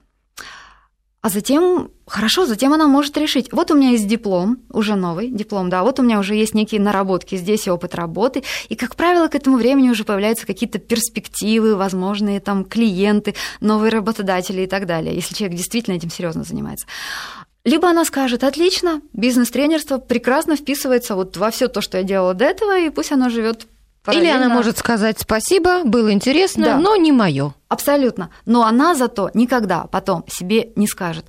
[1.28, 5.70] А затем, хорошо, затем она может решить, вот у меня есть диплом, уже новый диплом,
[5.70, 9.36] да, вот у меня уже есть некие наработки здесь опыт работы, и, как правило, к
[9.36, 15.36] этому времени уже появляются какие-то перспективы, возможные там клиенты, новые работодатели и так далее, если
[15.36, 16.88] человек действительно этим серьезно занимается.
[17.66, 22.46] Либо она скажет, отлично, бизнес-тренерство прекрасно вписывается вот во все то, что я делала до
[22.46, 23.68] этого, и пусть оно живет
[24.08, 24.28] Параллельно...
[24.30, 26.78] Или она может сказать спасибо, было интересно, да.
[26.78, 27.54] но не мое.
[27.67, 28.30] Абсолютно.
[28.46, 31.26] Но она зато никогда потом себе не скажет,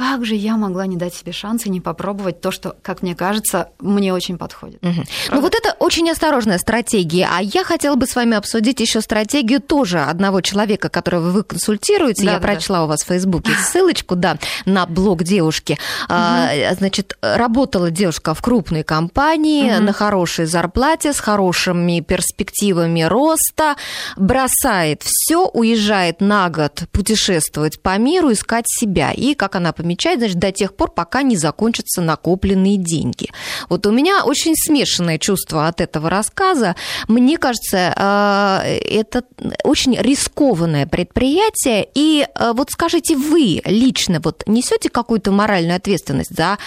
[0.00, 3.14] как же я могла не дать себе шанс и не попробовать то, что, как мне
[3.14, 4.82] кажется, мне очень подходит.
[4.82, 5.04] Угу.
[5.30, 7.28] Ну вот это очень осторожная стратегия.
[7.30, 12.24] А я хотела бы с вами обсудить еще стратегию тоже одного человека, которого вы консультируете.
[12.24, 12.84] Да, я да, прочла да.
[12.84, 15.74] у вас в Фейсбуке ссылочку, да, на блог девушки.
[15.74, 15.78] Угу.
[16.08, 19.82] А, значит, работала девушка в крупной компании угу.
[19.84, 23.76] на хорошей зарплате, с хорошими перспективами роста,
[24.16, 29.12] бросает все, уезжает на год путешествовать по миру, искать себя.
[29.12, 33.28] И, как она помечать, значит, до тех пор, пока не закончатся накопленные деньги.
[33.68, 36.76] Вот у меня очень смешанное чувство от этого рассказа.
[37.08, 39.24] Мне кажется, э, это
[39.64, 41.88] очень рискованное предприятие.
[41.94, 46.58] И э, вот скажите, вы лично вот несете какую-то моральную ответственность за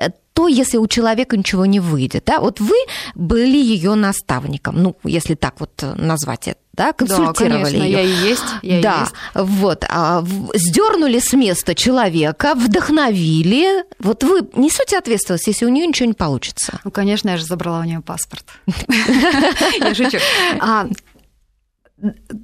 [0.00, 2.24] э, то, если у человека ничего не выйдет.
[2.26, 2.40] Да?
[2.40, 2.76] Вот вы
[3.14, 7.92] были ее наставником, ну, если так вот назвать это да, консультировали да, конечно, ее.
[7.92, 8.44] я и есть.
[8.62, 9.14] Я да, и есть.
[9.34, 13.84] вот, а, сдернули с места человека, вдохновили.
[13.98, 16.80] Вот вы несете ответственность, если у нее ничего не получится?
[16.84, 18.44] Ну, конечно, я же забрала у нее паспорт.
[19.78, 20.18] Я шучу.
[20.60, 20.88] А,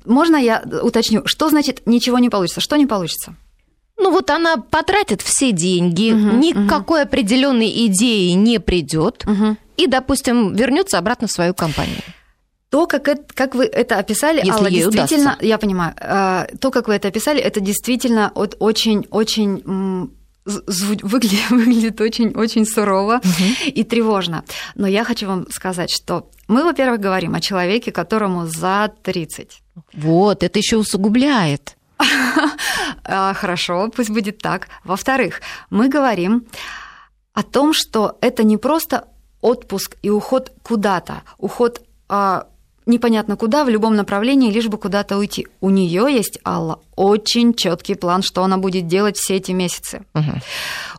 [0.05, 2.61] можно я уточню, что значит ничего не получится?
[2.61, 3.35] Что не получится?
[3.99, 7.09] Ну вот она потратит все деньги, угу, никакой угу.
[7.09, 9.57] определенной идеи не придет угу.
[9.77, 12.03] и, допустим, вернется обратно в свою компанию.
[12.71, 15.47] То, как, это, как вы это описали, Если Алла, действительно, удастся.
[15.47, 19.63] я понимаю, а, то, как вы это описали, это действительно очень-очень
[21.03, 23.45] выглядит, выглядит очень-очень сурово угу.
[23.67, 24.45] и тревожно.
[24.75, 29.63] Но я хочу вам сказать, что мы, во-первых, говорим о человеке, которому за 30.
[29.95, 31.77] Вот, это еще усугубляет.
[33.11, 34.69] А, хорошо, пусть будет так.
[34.85, 36.47] Во-вторых, мы говорим
[37.33, 39.09] о том, что это не просто
[39.41, 42.49] отпуск и уход куда-то, уход а,
[42.89, 45.47] непонятно куда, в любом направлении, лишь бы куда-то уйти.
[45.61, 50.05] У нее есть, Алла, очень четкий план, что она будет делать все эти месяцы.
[50.15, 50.41] Угу.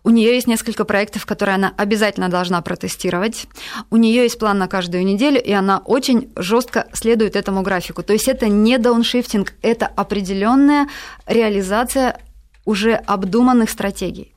[0.04, 3.47] У нее есть несколько проектов, которые она обязательно должна протестировать.
[3.89, 8.04] У нее есть план на каждую неделю, и она очень жестко следует этому графику.
[8.04, 10.88] То есть это не дауншифтинг, это определенная
[11.25, 12.19] реализация
[12.65, 14.34] уже обдуманных стратегий.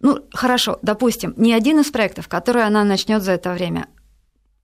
[0.00, 3.86] Ну, хорошо, допустим, ни один из проектов, который она начнет за это время,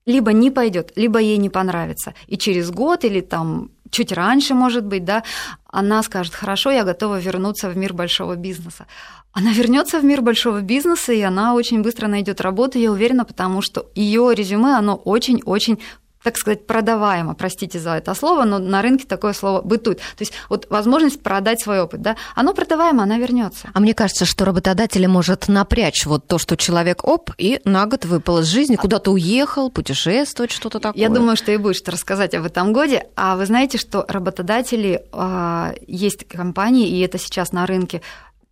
[0.06, 2.14] либо не пойдет, либо ей не понравится.
[2.26, 5.22] И через год или там чуть раньше, может быть, да,
[5.66, 8.86] она скажет, хорошо, я готова вернуться в мир большого бизнеса.
[9.32, 13.62] Она вернется в мир большого бизнеса, и она очень быстро найдет работу, я уверена, потому
[13.62, 15.78] что ее резюме, оно очень-очень
[16.24, 19.98] так сказать, продаваемо, простите за это слово, но на рынке такое слово бытует.
[19.98, 23.68] То есть вот возможность продать свой опыт, да, оно продаваемо, она вернется.
[23.74, 28.06] А мне кажется, что работодатель может напрячь вот то, что человек оп, и на год
[28.06, 31.00] выпал из жизни, куда-то уехал, путешествовать, что-то такое.
[31.00, 33.06] Я думаю, что и будешь рассказать об этом годе.
[33.16, 38.00] А вы знаете, что работодатели, а, есть компании, и это сейчас на рынке,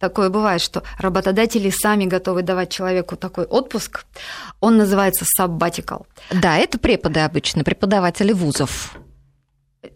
[0.02, 4.04] Такое бывает, что работодатели сами готовы давать человеку такой отпуск.
[4.58, 6.06] Он называется sabbatical.
[6.32, 8.96] Да, это преподы обычно, преподаватели вузов.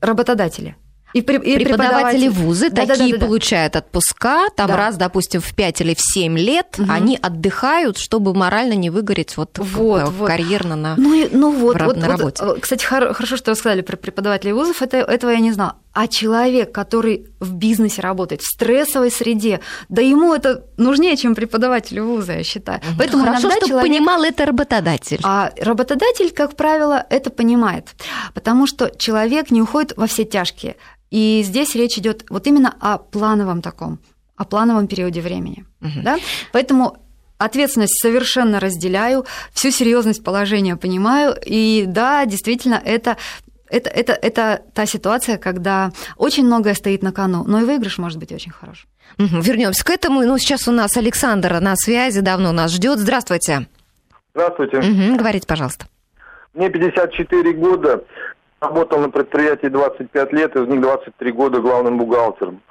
[0.00, 0.76] Работодатели.
[1.12, 4.76] И, при, и преподаватели вузы да, такие да, да, да, получают отпуска, там да.
[4.76, 6.88] раз, допустим, в 5 или в 7 лет угу.
[6.88, 10.26] они отдыхают, чтобы морально не выгореть вот, вот, в, вот.
[10.28, 12.44] карьерно на, ну, ну вот, в, вот, на работе.
[12.44, 15.76] Вот, кстати, хорошо, что вы сказали про преподавателей вузов, это, этого я не знала.
[15.96, 22.02] А человек, который в бизнесе работает, в стрессовой среде, да ему это нужнее, чем преподаватель
[22.02, 22.80] вуза, я считаю.
[22.80, 22.98] Угу.
[22.98, 23.90] Поэтому Хорошо, чтобы человек...
[23.90, 25.20] понимал это работодатель.
[25.22, 27.94] А работодатель, как правило, это понимает,
[28.34, 30.76] потому что человек не уходит во все тяжкие.
[31.10, 33.98] И здесь речь идет вот именно о плановом таком,
[34.36, 35.64] о плановом периоде времени.
[35.80, 36.02] Угу.
[36.04, 36.18] Да?
[36.52, 36.98] Поэтому
[37.38, 41.34] ответственность совершенно разделяю, всю серьезность положения понимаю.
[41.46, 43.16] И да, действительно, это
[43.70, 48.18] это, это, это та ситуация, когда очень многое стоит на кону, но и выигрыш может
[48.18, 48.86] быть очень хорош.
[49.18, 50.22] Угу, вернемся к этому.
[50.22, 52.98] Ну, сейчас у нас Александр на связи, давно нас ждет.
[52.98, 53.66] Здравствуйте.
[54.34, 54.78] Здравствуйте.
[54.78, 55.86] Угу, говорите, пожалуйста.
[56.54, 58.04] Мне 54 года.
[58.60, 62.62] Работал на предприятии 25 лет, из них 23 года главным бухгалтером.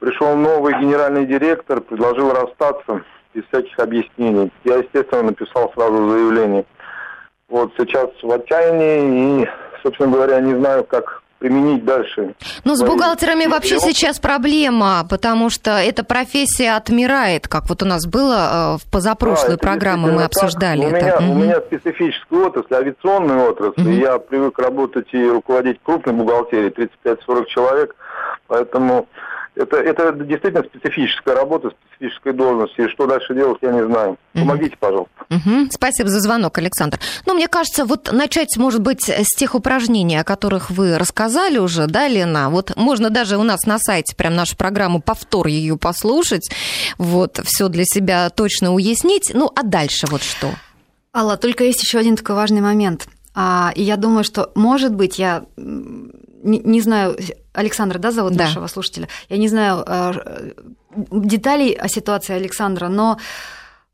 [0.00, 4.50] Пришел новый генеральный директор, предложил расстаться без всяких объяснений.
[4.64, 6.64] Я, естественно, написал сразу заявление.
[7.48, 9.48] Вот сейчас в отчаянии и,
[9.82, 12.34] собственно говоря, не знаю, как применить дальше.
[12.64, 18.06] Ну, с бухгалтерами вообще сейчас проблема, потому что эта профессия отмирает, как вот у нас
[18.06, 21.02] было э, в позапрошлой да, программе мы обсуждали так.
[21.02, 21.18] это.
[21.18, 23.90] У меня, у меня специфическая отрасль, авиационная отрасль, угу.
[23.90, 26.70] я привык работать и руководить крупной бухгалтерией,
[27.04, 27.96] 35-40 человек,
[28.46, 29.08] поэтому
[29.54, 32.74] это, это действительно специфическая работа, специфическая должность.
[32.78, 34.16] И что дальше делать, я не знаю.
[34.32, 35.12] Помогите, пожалуйста.
[35.30, 35.70] Угу.
[35.70, 36.98] Спасибо за звонок, Александр.
[37.26, 41.86] Ну, мне кажется, вот начать, может быть, с тех упражнений, о которых вы рассказали уже,
[41.86, 42.48] да, Лена?
[42.50, 46.50] Вот можно даже у нас на сайте прям нашу программу повтор ее послушать,
[46.98, 49.32] вот, все для себя точно уяснить.
[49.34, 50.50] Ну, а дальше вот что?
[51.14, 53.06] Алла, только есть еще один такой важный момент.
[53.34, 55.44] А, и я думаю, что, может быть, я
[56.42, 57.16] не, не знаю,
[57.52, 58.44] Александра, да, зовут да.
[58.44, 59.08] нашего слушателя?
[59.28, 60.52] Я не знаю э,
[61.10, 63.18] деталей о ситуации Александра, но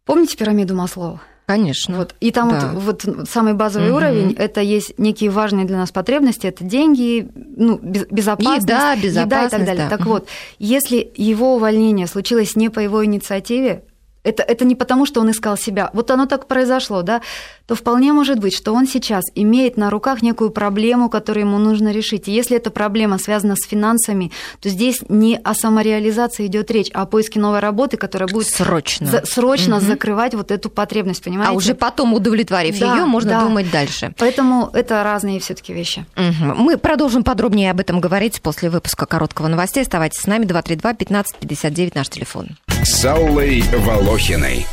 [0.04, 1.20] помните пирамиду Маслова?
[1.48, 1.96] Конечно.
[1.96, 2.14] Вот.
[2.20, 2.72] И там да.
[2.74, 3.96] вот, вот самый базовый угу.
[3.96, 9.46] уровень это есть некие важные для нас потребности, это деньги, ну, безопасность, еда, безопасность, еда
[9.46, 9.88] и так далее.
[9.88, 9.96] Да.
[9.96, 13.84] Так вот, если его увольнение случилось не по его инициативе,
[14.24, 15.88] это, это не потому, что он искал себя.
[15.94, 17.22] Вот оно так произошло, да,
[17.68, 21.92] то вполне может быть, что он сейчас имеет на руках некую проблему, которую ему нужно
[21.92, 22.26] решить.
[22.26, 27.02] И если эта проблема связана с финансами, то здесь не о самореализации идет речь, а
[27.02, 29.84] о поиске новой работы, которая будет срочно, за, срочно угу.
[29.84, 31.52] закрывать вот эту потребность, понимаете?
[31.52, 33.42] А уже потом, удовлетворив да, ее, можно да.
[33.42, 34.14] думать дальше.
[34.16, 36.06] Поэтому это разные все-таки вещи.
[36.16, 36.54] Угу.
[36.54, 39.82] Мы продолжим подробнее об этом говорить после выпуска короткого новостей.
[39.82, 42.56] Оставайтесь с нами 232 15 59 наш телефон.
[42.82, 44.66] С Аллой Волохиной.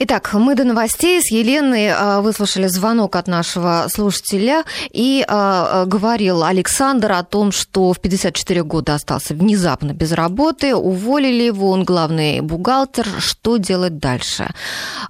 [0.00, 6.44] Итак, мы до новостей с Еленой а, выслушали звонок от нашего слушателя, и а, говорил
[6.44, 12.40] Александр о том, что в 54 года остался внезапно без работы, уволили его, он главный
[12.42, 14.50] бухгалтер, что делать дальше?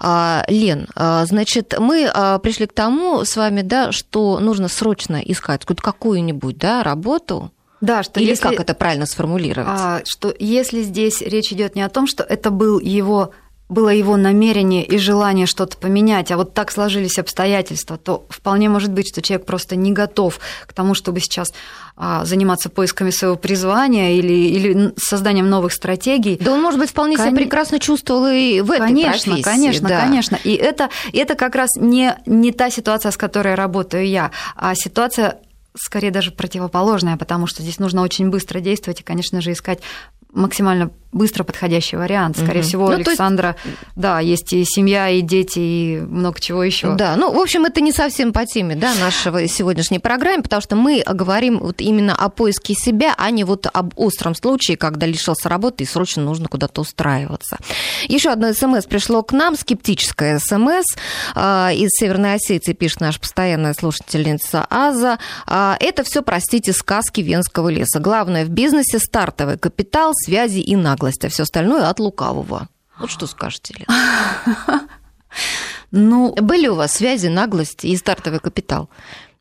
[0.00, 2.10] А, Лен, значит, мы
[2.42, 8.18] пришли к тому с вами, да, что нужно срочно искать какую-нибудь да, работу, да, что
[8.18, 9.68] Или если, как это правильно сформулировать?
[9.70, 13.30] А, что если здесь речь идет не о том, что это был его
[13.68, 18.90] было его намерение и желание что-то поменять, а вот так сложились обстоятельства, то вполне может
[18.92, 21.52] быть, что человек просто не готов к тому, чтобы сейчас
[21.96, 26.38] а, заниматься поисками своего призвания или, или созданием новых стратегий.
[26.40, 27.26] Да он, может быть, вполне Кон...
[27.26, 29.42] себя прекрасно чувствовал и в этой конечно, профессии.
[29.42, 30.00] Конечно, да.
[30.00, 30.38] конечно.
[30.44, 35.40] И это, это как раз не, не та ситуация, с которой работаю я, а ситуация
[35.76, 39.80] скорее даже противоположное, потому что здесь нужно очень быстро действовать и, конечно же, искать
[40.32, 42.36] максимально быстро подходящий вариант.
[42.36, 42.66] Скорее угу.
[42.66, 43.76] всего, ну, Александра, есть...
[43.96, 46.94] да, есть и семья, и дети, и много чего еще.
[46.94, 50.76] Да, ну, в общем, это не совсем по теме, да, нашего сегодняшней программы, потому что
[50.76, 55.48] мы говорим вот именно о поиске себя, а не вот об остром случае, когда лишился
[55.48, 57.56] работы и срочно нужно куда-то устраиваться.
[58.06, 60.84] Еще одно смс пришло к нам, скептическое смс
[61.34, 65.18] а, из Северной Осетии, пишет наша постоянная слушательница Аза.
[65.46, 67.98] А, это все, простите, сказки Венского леса.
[67.98, 72.68] Главное в бизнесе стартовый капитал, связи и наглость, а все остальное от лукавого.
[72.98, 74.82] Вот что скажете, Лена?
[75.90, 78.90] Ну, были у вас связи, наглость и стартовый капитал?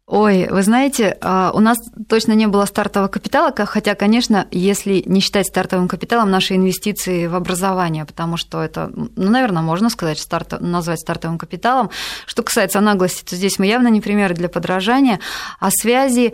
[0.05, 1.77] Ой, вы знаете, а, у нас
[2.07, 7.35] точно не было стартового капитала, хотя, конечно, если не считать стартовым капиталом наши инвестиции в
[7.35, 11.89] образование, потому что это, ну, наверное, можно сказать, старт, назвать стартовым капиталом.
[12.25, 15.19] Что касается наглости, то здесь мы явно не примеры для подражания,
[15.59, 16.33] а связи,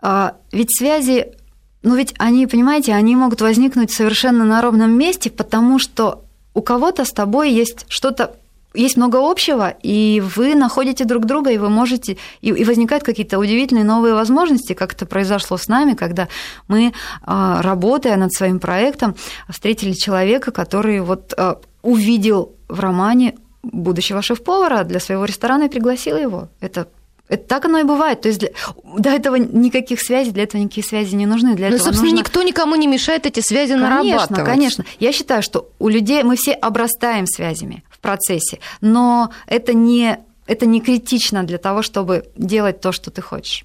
[0.00, 1.36] а, ведь связи
[1.82, 6.24] ну ведь они, понимаете, они могут возникнуть совершенно на ровном месте, потому что
[6.54, 8.36] у кого-то с тобой есть что-то
[8.74, 13.38] есть много общего, и вы находите друг друга, и вы можете, и, и возникают какие-то
[13.38, 16.28] удивительные новые возможности, как это произошло с нами, когда
[16.68, 19.14] мы, а, работая над своим проектом,
[19.48, 26.16] встретили человека, который вот а, увидел в романе будущего шеф-повара для своего ресторана и пригласил
[26.16, 26.48] его.
[26.60, 26.88] Это
[27.32, 28.20] это так оно и бывает.
[28.20, 28.50] То есть для,
[28.98, 31.54] до этого никаких связей, для этого никакие связи не нужны.
[31.54, 32.26] Для ну, этого собственно, нужно...
[32.26, 34.44] никто никому не мешает эти связи конечно, нарабатывать.
[34.44, 40.18] Конечно, Я считаю, что у людей мы все обрастаем связями в процессе, но это не,
[40.46, 43.64] это не критично для того, чтобы делать то, что ты хочешь.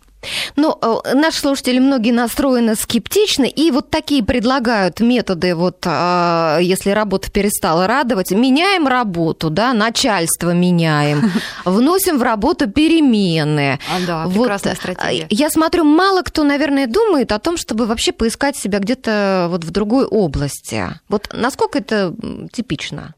[0.55, 6.89] Ну, э, наши слушатели многие настроены скептично, и вот такие предлагают методы, вот а, если
[6.89, 11.31] работа перестала радовать, меняем работу, да, начальство меняем,
[11.65, 13.79] вносим в работу перемены.
[13.93, 15.27] А, да, прекрасная вот, стратегия.
[15.29, 19.71] Я смотрю, мало кто, наверное, думает о том, чтобы вообще поискать себя где-то вот в
[19.71, 20.85] другой области.
[21.09, 22.13] Вот насколько это
[22.51, 23.13] типично?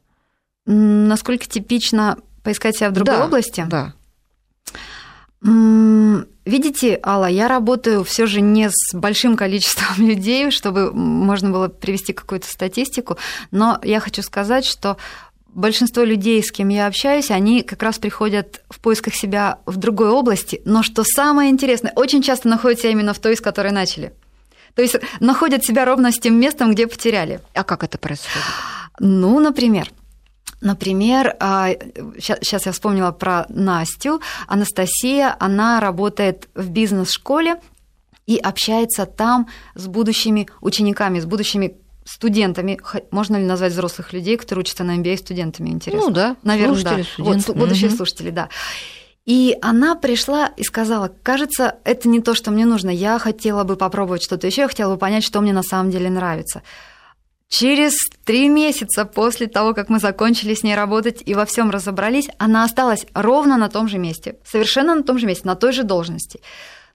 [0.66, 3.66] Насколько типично поискать себя в другой да, области?
[3.68, 3.94] Да.
[5.42, 12.12] Видите, Алла, я работаю все же не с большим количеством людей, чтобы можно было привести
[12.12, 13.18] какую-то статистику,
[13.52, 14.98] но я хочу сказать, что
[15.54, 20.10] большинство людей, с кем я общаюсь, они как раз приходят в поисках себя в другой
[20.10, 24.14] области, но что самое интересное, очень часто находят себя именно в той, с которой начали.
[24.76, 27.42] То есть находят себя ровно с тем местом, где потеряли.
[27.54, 28.46] А как это происходит?
[29.00, 29.92] Ну, например,
[30.62, 34.22] Например, сейчас а, я вспомнила про Настю.
[34.48, 37.62] Анастасия, она работает в бизнес-школе
[38.28, 42.80] и общается там с будущими учениками, с будущими студентами,
[43.12, 46.08] можно ли назвать взрослых людей, которые учатся на MBA студентами, интересно?
[46.08, 47.08] Ну да, наверное, слушатели, да.
[47.14, 47.52] Студенты.
[47.52, 47.98] Вот, будущие угу.
[47.98, 48.50] слушатели, да.
[49.26, 53.76] И она пришла и сказала, кажется, это не то, что мне нужно, я хотела бы
[53.76, 56.64] попробовать что-то еще, я хотела бы понять, что мне на самом деле нравится.
[57.50, 62.30] Через три месяца после того, как мы закончили с ней работать и во всем разобрались,
[62.38, 65.84] она осталась ровно на том же месте, совершенно на том же месте, на той же
[65.84, 66.40] должности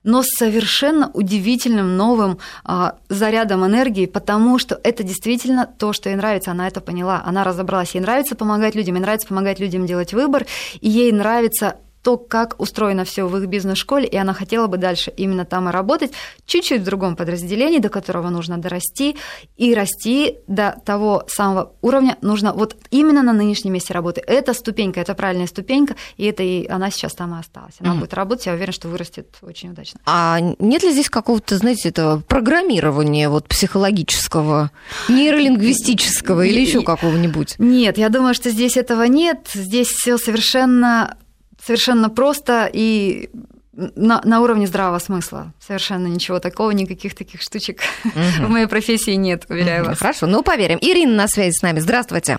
[0.05, 6.15] но с совершенно удивительным новым а, зарядом энергии, потому что это действительно то, что ей
[6.15, 10.13] нравится, она это поняла, она разобралась, ей нравится помогать людям, ей нравится помогать людям делать
[10.13, 10.45] выбор,
[10.79, 15.11] и ей нравится то, как устроено все в их бизнес-школе, и она хотела бы дальше
[15.17, 16.11] именно там и работать,
[16.45, 19.15] чуть-чуть в другом подразделении, до которого нужно дорасти,
[19.57, 24.21] и расти до того самого уровня нужно вот именно на нынешнем месте работы.
[24.27, 27.73] Это ступенька, это правильная ступенька, и это и она сейчас там и осталась.
[27.79, 27.99] Она mm.
[28.01, 29.99] будет работать, я уверена, что вырастет очень удачно.
[30.05, 34.69] А нет ли здесь какого-то, знаете, этого программирования вот психологического,
[35.09, 37.55] нейролингвистического или еще какого-нибудь?
[37.57, 39.49] Нет, я думаю, что здесь этого нет.
[39.55, 41.17] Здесь все совершенно
[41.65, 43.29] совершенно просто и
[43.73, 45.53] на, на уровне здравого смысла.
[45.59, 48.13] Совершенно ничего такого, никаких таких штучек угу.
[48.45, 49.89] в моей профессии нет, уверяю угу.
[49.89, 49.99] вас.
[49.99, 50.77] Хорошо, ну поверим.
[50.81, 51.79] Ирина на связи с нами.
[51.79, 52.37] Здравствуйте.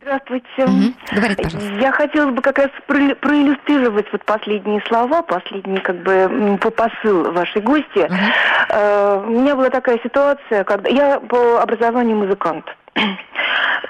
[0.00, 0.46] Здравствуйте.
[0.58, 1.14] Угу.
[1.14, 1.74] Говорите, пожалуйста.
[1.74, 7.98] Я хотела бы как раз проиллюстрировать вот последние слова, последний как бы посыл вашей гости.
[7.98, 9.28] Угу.
[9.28, 12.64] У меня была такая ситуация, когда я по образованию музыкант.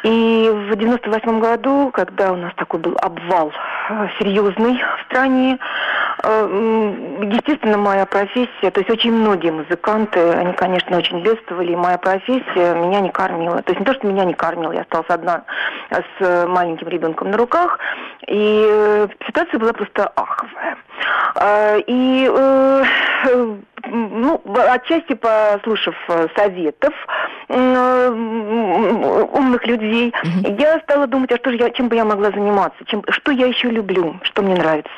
[0.02, 3.52] И в 98 году, когда у нас такой был обвал
[3.88, 5.58] э, серьезный в стране,
[6.24, 11.98] э, естественно, моя профессия, то есть очень многие музыканты, они, конечно, очень бедствовали, и моя
[11.98, 13.62] профессия меня не кормила.
[13.62, 15.44] То есть не то, что меня не кормила, я осталась одна
[15.90, 17.78] с маленьким ребенком на руках,
[18.26, 20.78] и э, ситуация была просто аховая.
[21.86, 22.30] И
[23.90, 25.94] ну, отчасти послушав
[26.36, 26.94] советов
[27.48, 30.56] умных людей, угу.
[30.58, 33.46] я стала думать, а что же я, чем бы я могла заниматься, чем, что я
[33.46, 34.90] еще люблю, что мне нравится.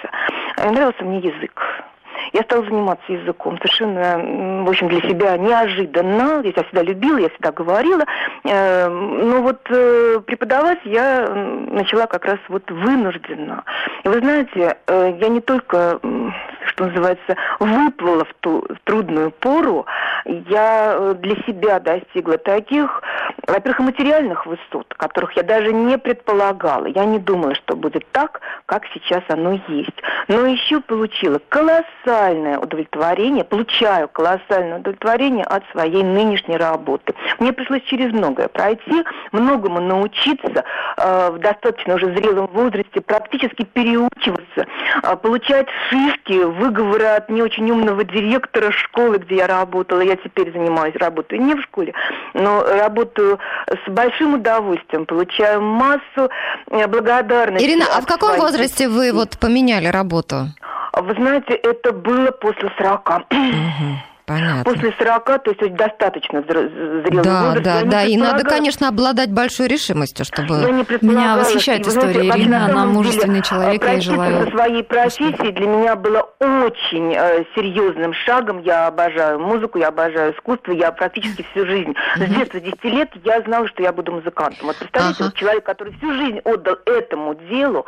[0.57, 1.61] Нравился мне язык.
[2.33, 6.43] Я стала заниматься языком совершенно, в общем, для себя неожиданно.
[6.43, 8.05] Я всегда любила, я всегда говорила.
[8.45, 13.64] Э, но вот э, преподавать я начала как раз вот вынужденно.
[14.05, 16.01] И вы знаете, э, я не только,
[16.66, 19.87] что называется, выплыла в ту трудную пору,
[20.25, 23.03] я для себя достигла таких,
[23.47, 26.86] во-первых, материальных высот, которых я даже не предполагала.
[26.86, 30.03] Я не думала, что будет так, как сейчас оно есть.
[30.28, 37.14] Но еще получила колоссальное удовлетворение, получаю колоссальное удовлетворение от своей нынешней работы.
[37.38, 40.64] Мне пришлось через многое пройти, многому научиться
[40.97, 44.66] э, в достаточно уже зрелом возрасте, практически переучиваться,
[45.03, 50.01] э, получать шишки, выговоры от не очень умного директора школы, где я работала.
[50.01, 51.92] Я теперь занимаюсь, работаю не в школе,
[52.32, 53.34] но работаю
[53.68, 56.30] с большим удовольствием, получаю массу
[56.70, 57.64] э, благодарности.
[57.64, 58.43] Ирина, а в каком своих...
[58.43, 60.49] возрасте вы вот поменяли работу?
[60.93, 63.11] Вы знаете, это было после 40.
[63.11, 64.13] Угу.
[64.27, 64.64] Понятно.
[64.64, 67.64] После 40, то есть достаточно зрелый да, возраст.
[67.64, 70.55] Да, да, и надо, конечно, обладать большой решимостью, чтобы...
[70.55, 74.51] Я не меня восхищает история знаете, Ирины, она мужественный деле, человек, я желаю...
[74.51, 78.62] своей профессии для меня было очень э, серьезным шагом.
[78.62, 83.43] Я обожаю музыку, я обожаю искусство, я практически всю жизнь, с детства 10 лет, я
[83.43, 84.68] знала, что я буду музыкантом.
[84.68, 85.27] Вот представляете, uh-huh.
[85.27, 87.85] вот человек, который всю жизнь отдал этому делу,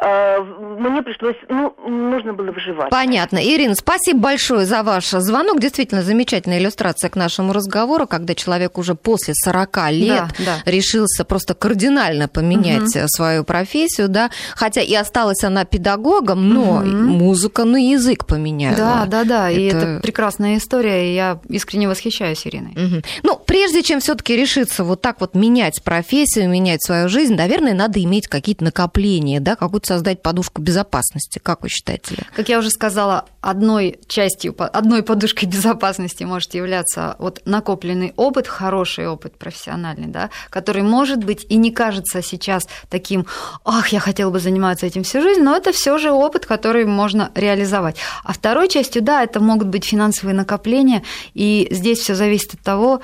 [0.00, 2.88] э, мне пришлось, ну, нужно было выживать.
[2.88, 3.36] Понятно.
[3.36, 5.60] Ирина, спасибо большое за ваш звонок.
[5.74, 10.70] Действительно замечательная иллюстрация к нашему разговору, когда человек уже после 40 лет да, да.
[10.70, 13.08] решился просто кардинально поменять угу.
[13.08, 16.86] свою профессию, да, хотя и осталась она педагогом, но угу.
[16.86, 18.76] музыка на язык поменяла.
[18.76, 19.60] Да, да, да, это...
[19.60, 22.70] и это прекрасная история, и я искренне восхищаюсь Ириной.
[22.70, 23.02] Угу.
[23.24, 27.74] Ну, прежде чем все таки решиться вот так вот менять профессию, менять свою жизнь, наверное,
[27.74, 32.14] надо иметь какие-то накопления, да, какую-то создать подушку безопасности, как вы считаете?
[32.36, 38.46] Как я уже сказала, одной частью, одной подушкой безопасности безопасности может являться вот накопленный опыт,
[38.46, 43.26] хороший опыт профессиональный, да, который может быть и не кажется сейчас таким,
[43.64, 47.30] ах, я хотел бы заниматься этим всю жизнь, но это все же опыт, который можно
[47.34, 47.96] реализовать.
[48.24, 51.02] А второй частью, да, это могут быть финансовые накопления,
[51.32, 53.00] и здесь все зависит от того,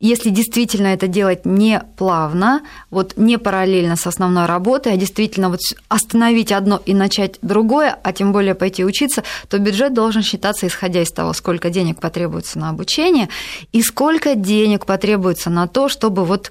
[0.00, 5.60] если действительно это делать не плавно, вот не параллельно с основной работой, а действительно вот
[5.88, 11.02] остановить одно и начать другое, а тем более пойти учиться, то бюджет должен считаться исходя
[11.02, 13.28] из того, сколько денег потребуется на обучение
[13.72, 16.50] и сколько денег потребуется на то, чтобы вот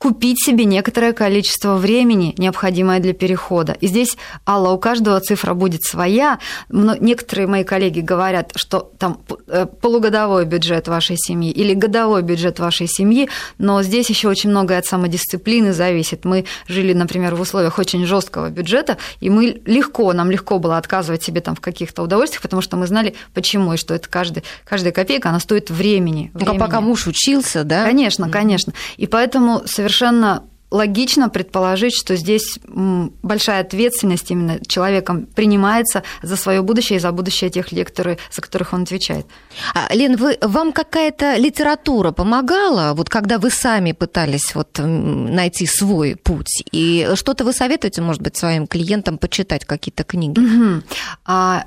[0.00, 3.76] купить себе некоторое количество времени, необходимое для перехода.
[3.82, 6.38] И здесь, Алла, у каждого цифра будет своя.
[6.70, 12.86] Некоторые мои коллеги говорят, что там э, полугодовой бюджет вашей семьи или годовой бюджет вашей
[12.86, 13.28] семьи,
[13.58, 16.24] но здесь еще очень многое от самодисциплины зависит.
[16.24, 21.22] Мы жили, например, в условиях очень жесткого бюджета, и мы легко, нам легко было отказывать
[21.22, 24.94] себе там в каких-то удовольствиях, потому что мы знали, почему, и что это каждый, каждая
[24.94, 26.30] копейка, она стоит времени.
[26.32, 26.56] времени.
[26.56, 27.84] А пока муж учился, да?
[27.84, 28.72] Конечно, конечно.
[28.96, 36.62] И поэтому совершенно совершенно логично предположить, что здесь большая ответственность именно человеком принимается за свое
[36.62, 39.26] будущее и за будущее тех лекторов, за которых он отвечает.
[39.74, 46.14] А, Лен, вы, вам какая-то литература помогала, вот когда вы сами пытались вот найти свой
[46.14, 46.62] путь?
[46.70, 50.38] И что-то вы советуете, может быть, своим клиентам почитать какие-то книги?
[50.38, 50.82] Угу.
[51.24, 51.64] А,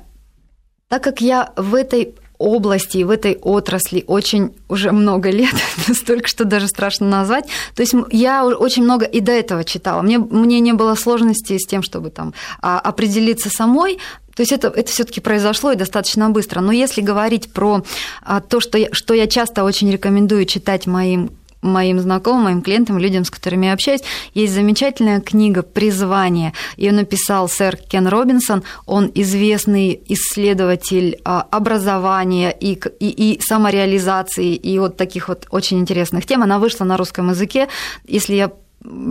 [0.88, 2.14] так как я в этой
[2.44, 5.54] области и в этой отрасли очень уже много лет,
[5.94, 7.46] столько, что даже страшно назвать.
[7.74, 10.02] То есть я очень много и до этого читала.
[10.02, 13.98] Мне, мне не было сложности с тем, чтобы там а, определиться самой,
[14.34, 16.60] то есть это, это все-таки произошло и достаточно быстро.
[16.60, 17.84] Но если говорить про
[18.22, 21.30] а, то, что я, что я часто очень рекомендую читать моим
[21.64, 24.02] моим знакомым, моим клиентам, людям, с которыми я общаюсь,
[24.34, 26.52] есть замечательная книга «Призвание».
[26.76, 28.62] Ее написал сэр Кен Робинсон.
[28.86, 36.26] Он известный исследователь а, образования и, и, и самореализации, и вот таких вот очень интересных
[36.26, 36.42] тем.
[36.42, 37.68] Она вышла на русском языке.
[38.06, 38.52] Если я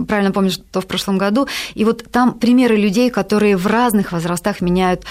[0.06, 1.48] правильно помню, что в прошлом году.
[1.74, 5.02] И вот там примеры людей, которые в разных возрастах меняют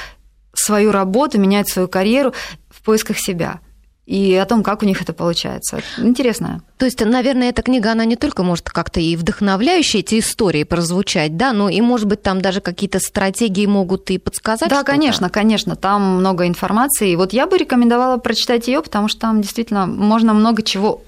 [0.54, 2.34] свою работу, меняют свою карьеру
[2.70, 3.60] в поисках себя
[4.06, 5.82] и о том, как у них это получается.
[5.97, 6.62] Интересно.
[6.78, 11.38] То есть, наверное, эта книга, она не только может как-то и вдохновляющие эти истории прозвучать,
[11.38, 14.70] да, но и, может быть, там даже какие-то стратегии могут и подсказать.
[14.70, 17.12] Да, конечно, конечно, там много информации.
[17.12, 21.04] И вот я бы рекомендовала прочитать ее, потому что там действительно можно много чего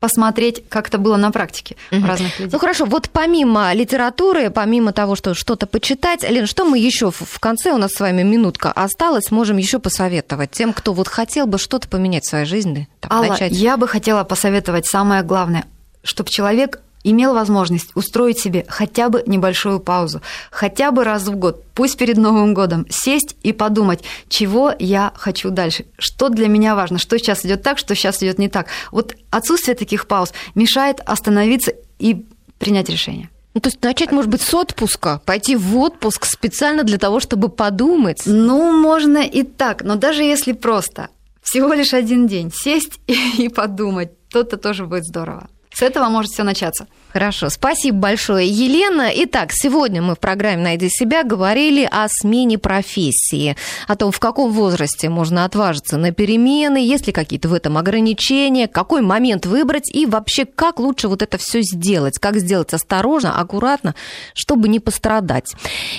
[0.00, 2.06] посмотреть, как это было на практике угу.
[2.06, 2.52] разных людей.
[2.52, 7.40] Ну хорошо, вот помимо литературы, помимо того, что что-то почитать, Лен, что мы еще в
[7.40, 11.58] конце, у нас с вами минутка осталась, можем еще посоветовать тем, кто вот хотел бы
[11.58, 12.88] что-то поменять в своей жизни?
[13.00, 13.52] Так, Алла, начать?
[13.52, 15.64] я бы хотела посоветовать самое главное,
[16.02, 21.64] чтобы человек имел возможность устроить себе хотя бы небольшую паузу, хотя бы раз в год,
[21.74, 26.98] пусть перед Новым годом, сесть и подумать, чего я хочу дальше, что для меня важно,
[26.98, 28.66] что сейчас идет так, что сейчас идет не так.
[28.90, 32.24] Вот отсутствие таких пауз мешает остановиться и
[32.58, 33.30] принять решение.
[33.54, 37.48] Ну, то есть начать, может быть, с отпуска, пойти в отпуск специально для того, чтобы
[37.48, 38.22] подумать.
[38.26, 41.08] Ну, можно и так, но даже если просто
[41.42, 43.00] всего лишь один день сесть
[43.38, 45.48] и подумать, то это тоже будет здорово.
[45.78, 46.88] С этого может все начаться.
[47.12, 49.10] Хорошо, спасибо большое, Елена.
[49.14, 53.56] Итак, сегодня мы в программе «Найди себя» говорили о смене профессии,
[53.86, 58.66] о том, в каком возрасте можно отважиться на перемены, есть ли какие-то в этом ограничения,
[58.66, 63.94] какой момент выбрать и вообще как лучше вот это все сделать, как сделать осторожно, аккуратно,
[64.34, 65.54] чтобы не пострадать.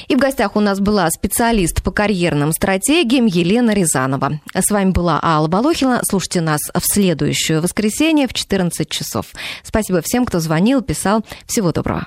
[0.10, 4.40] И в гостях у нас была специалист по карьерным стратегиям Елена Рязанова.
[4.54, 6.02] С вами была Алла Балохина.
[6.04, 9.28] Слушайте нас в следующее воскресенье в 14 часов.
[9.70, 11.24] Спасибо всем, кто звонил, писал.
[11.46, 11.98] Всего доброго.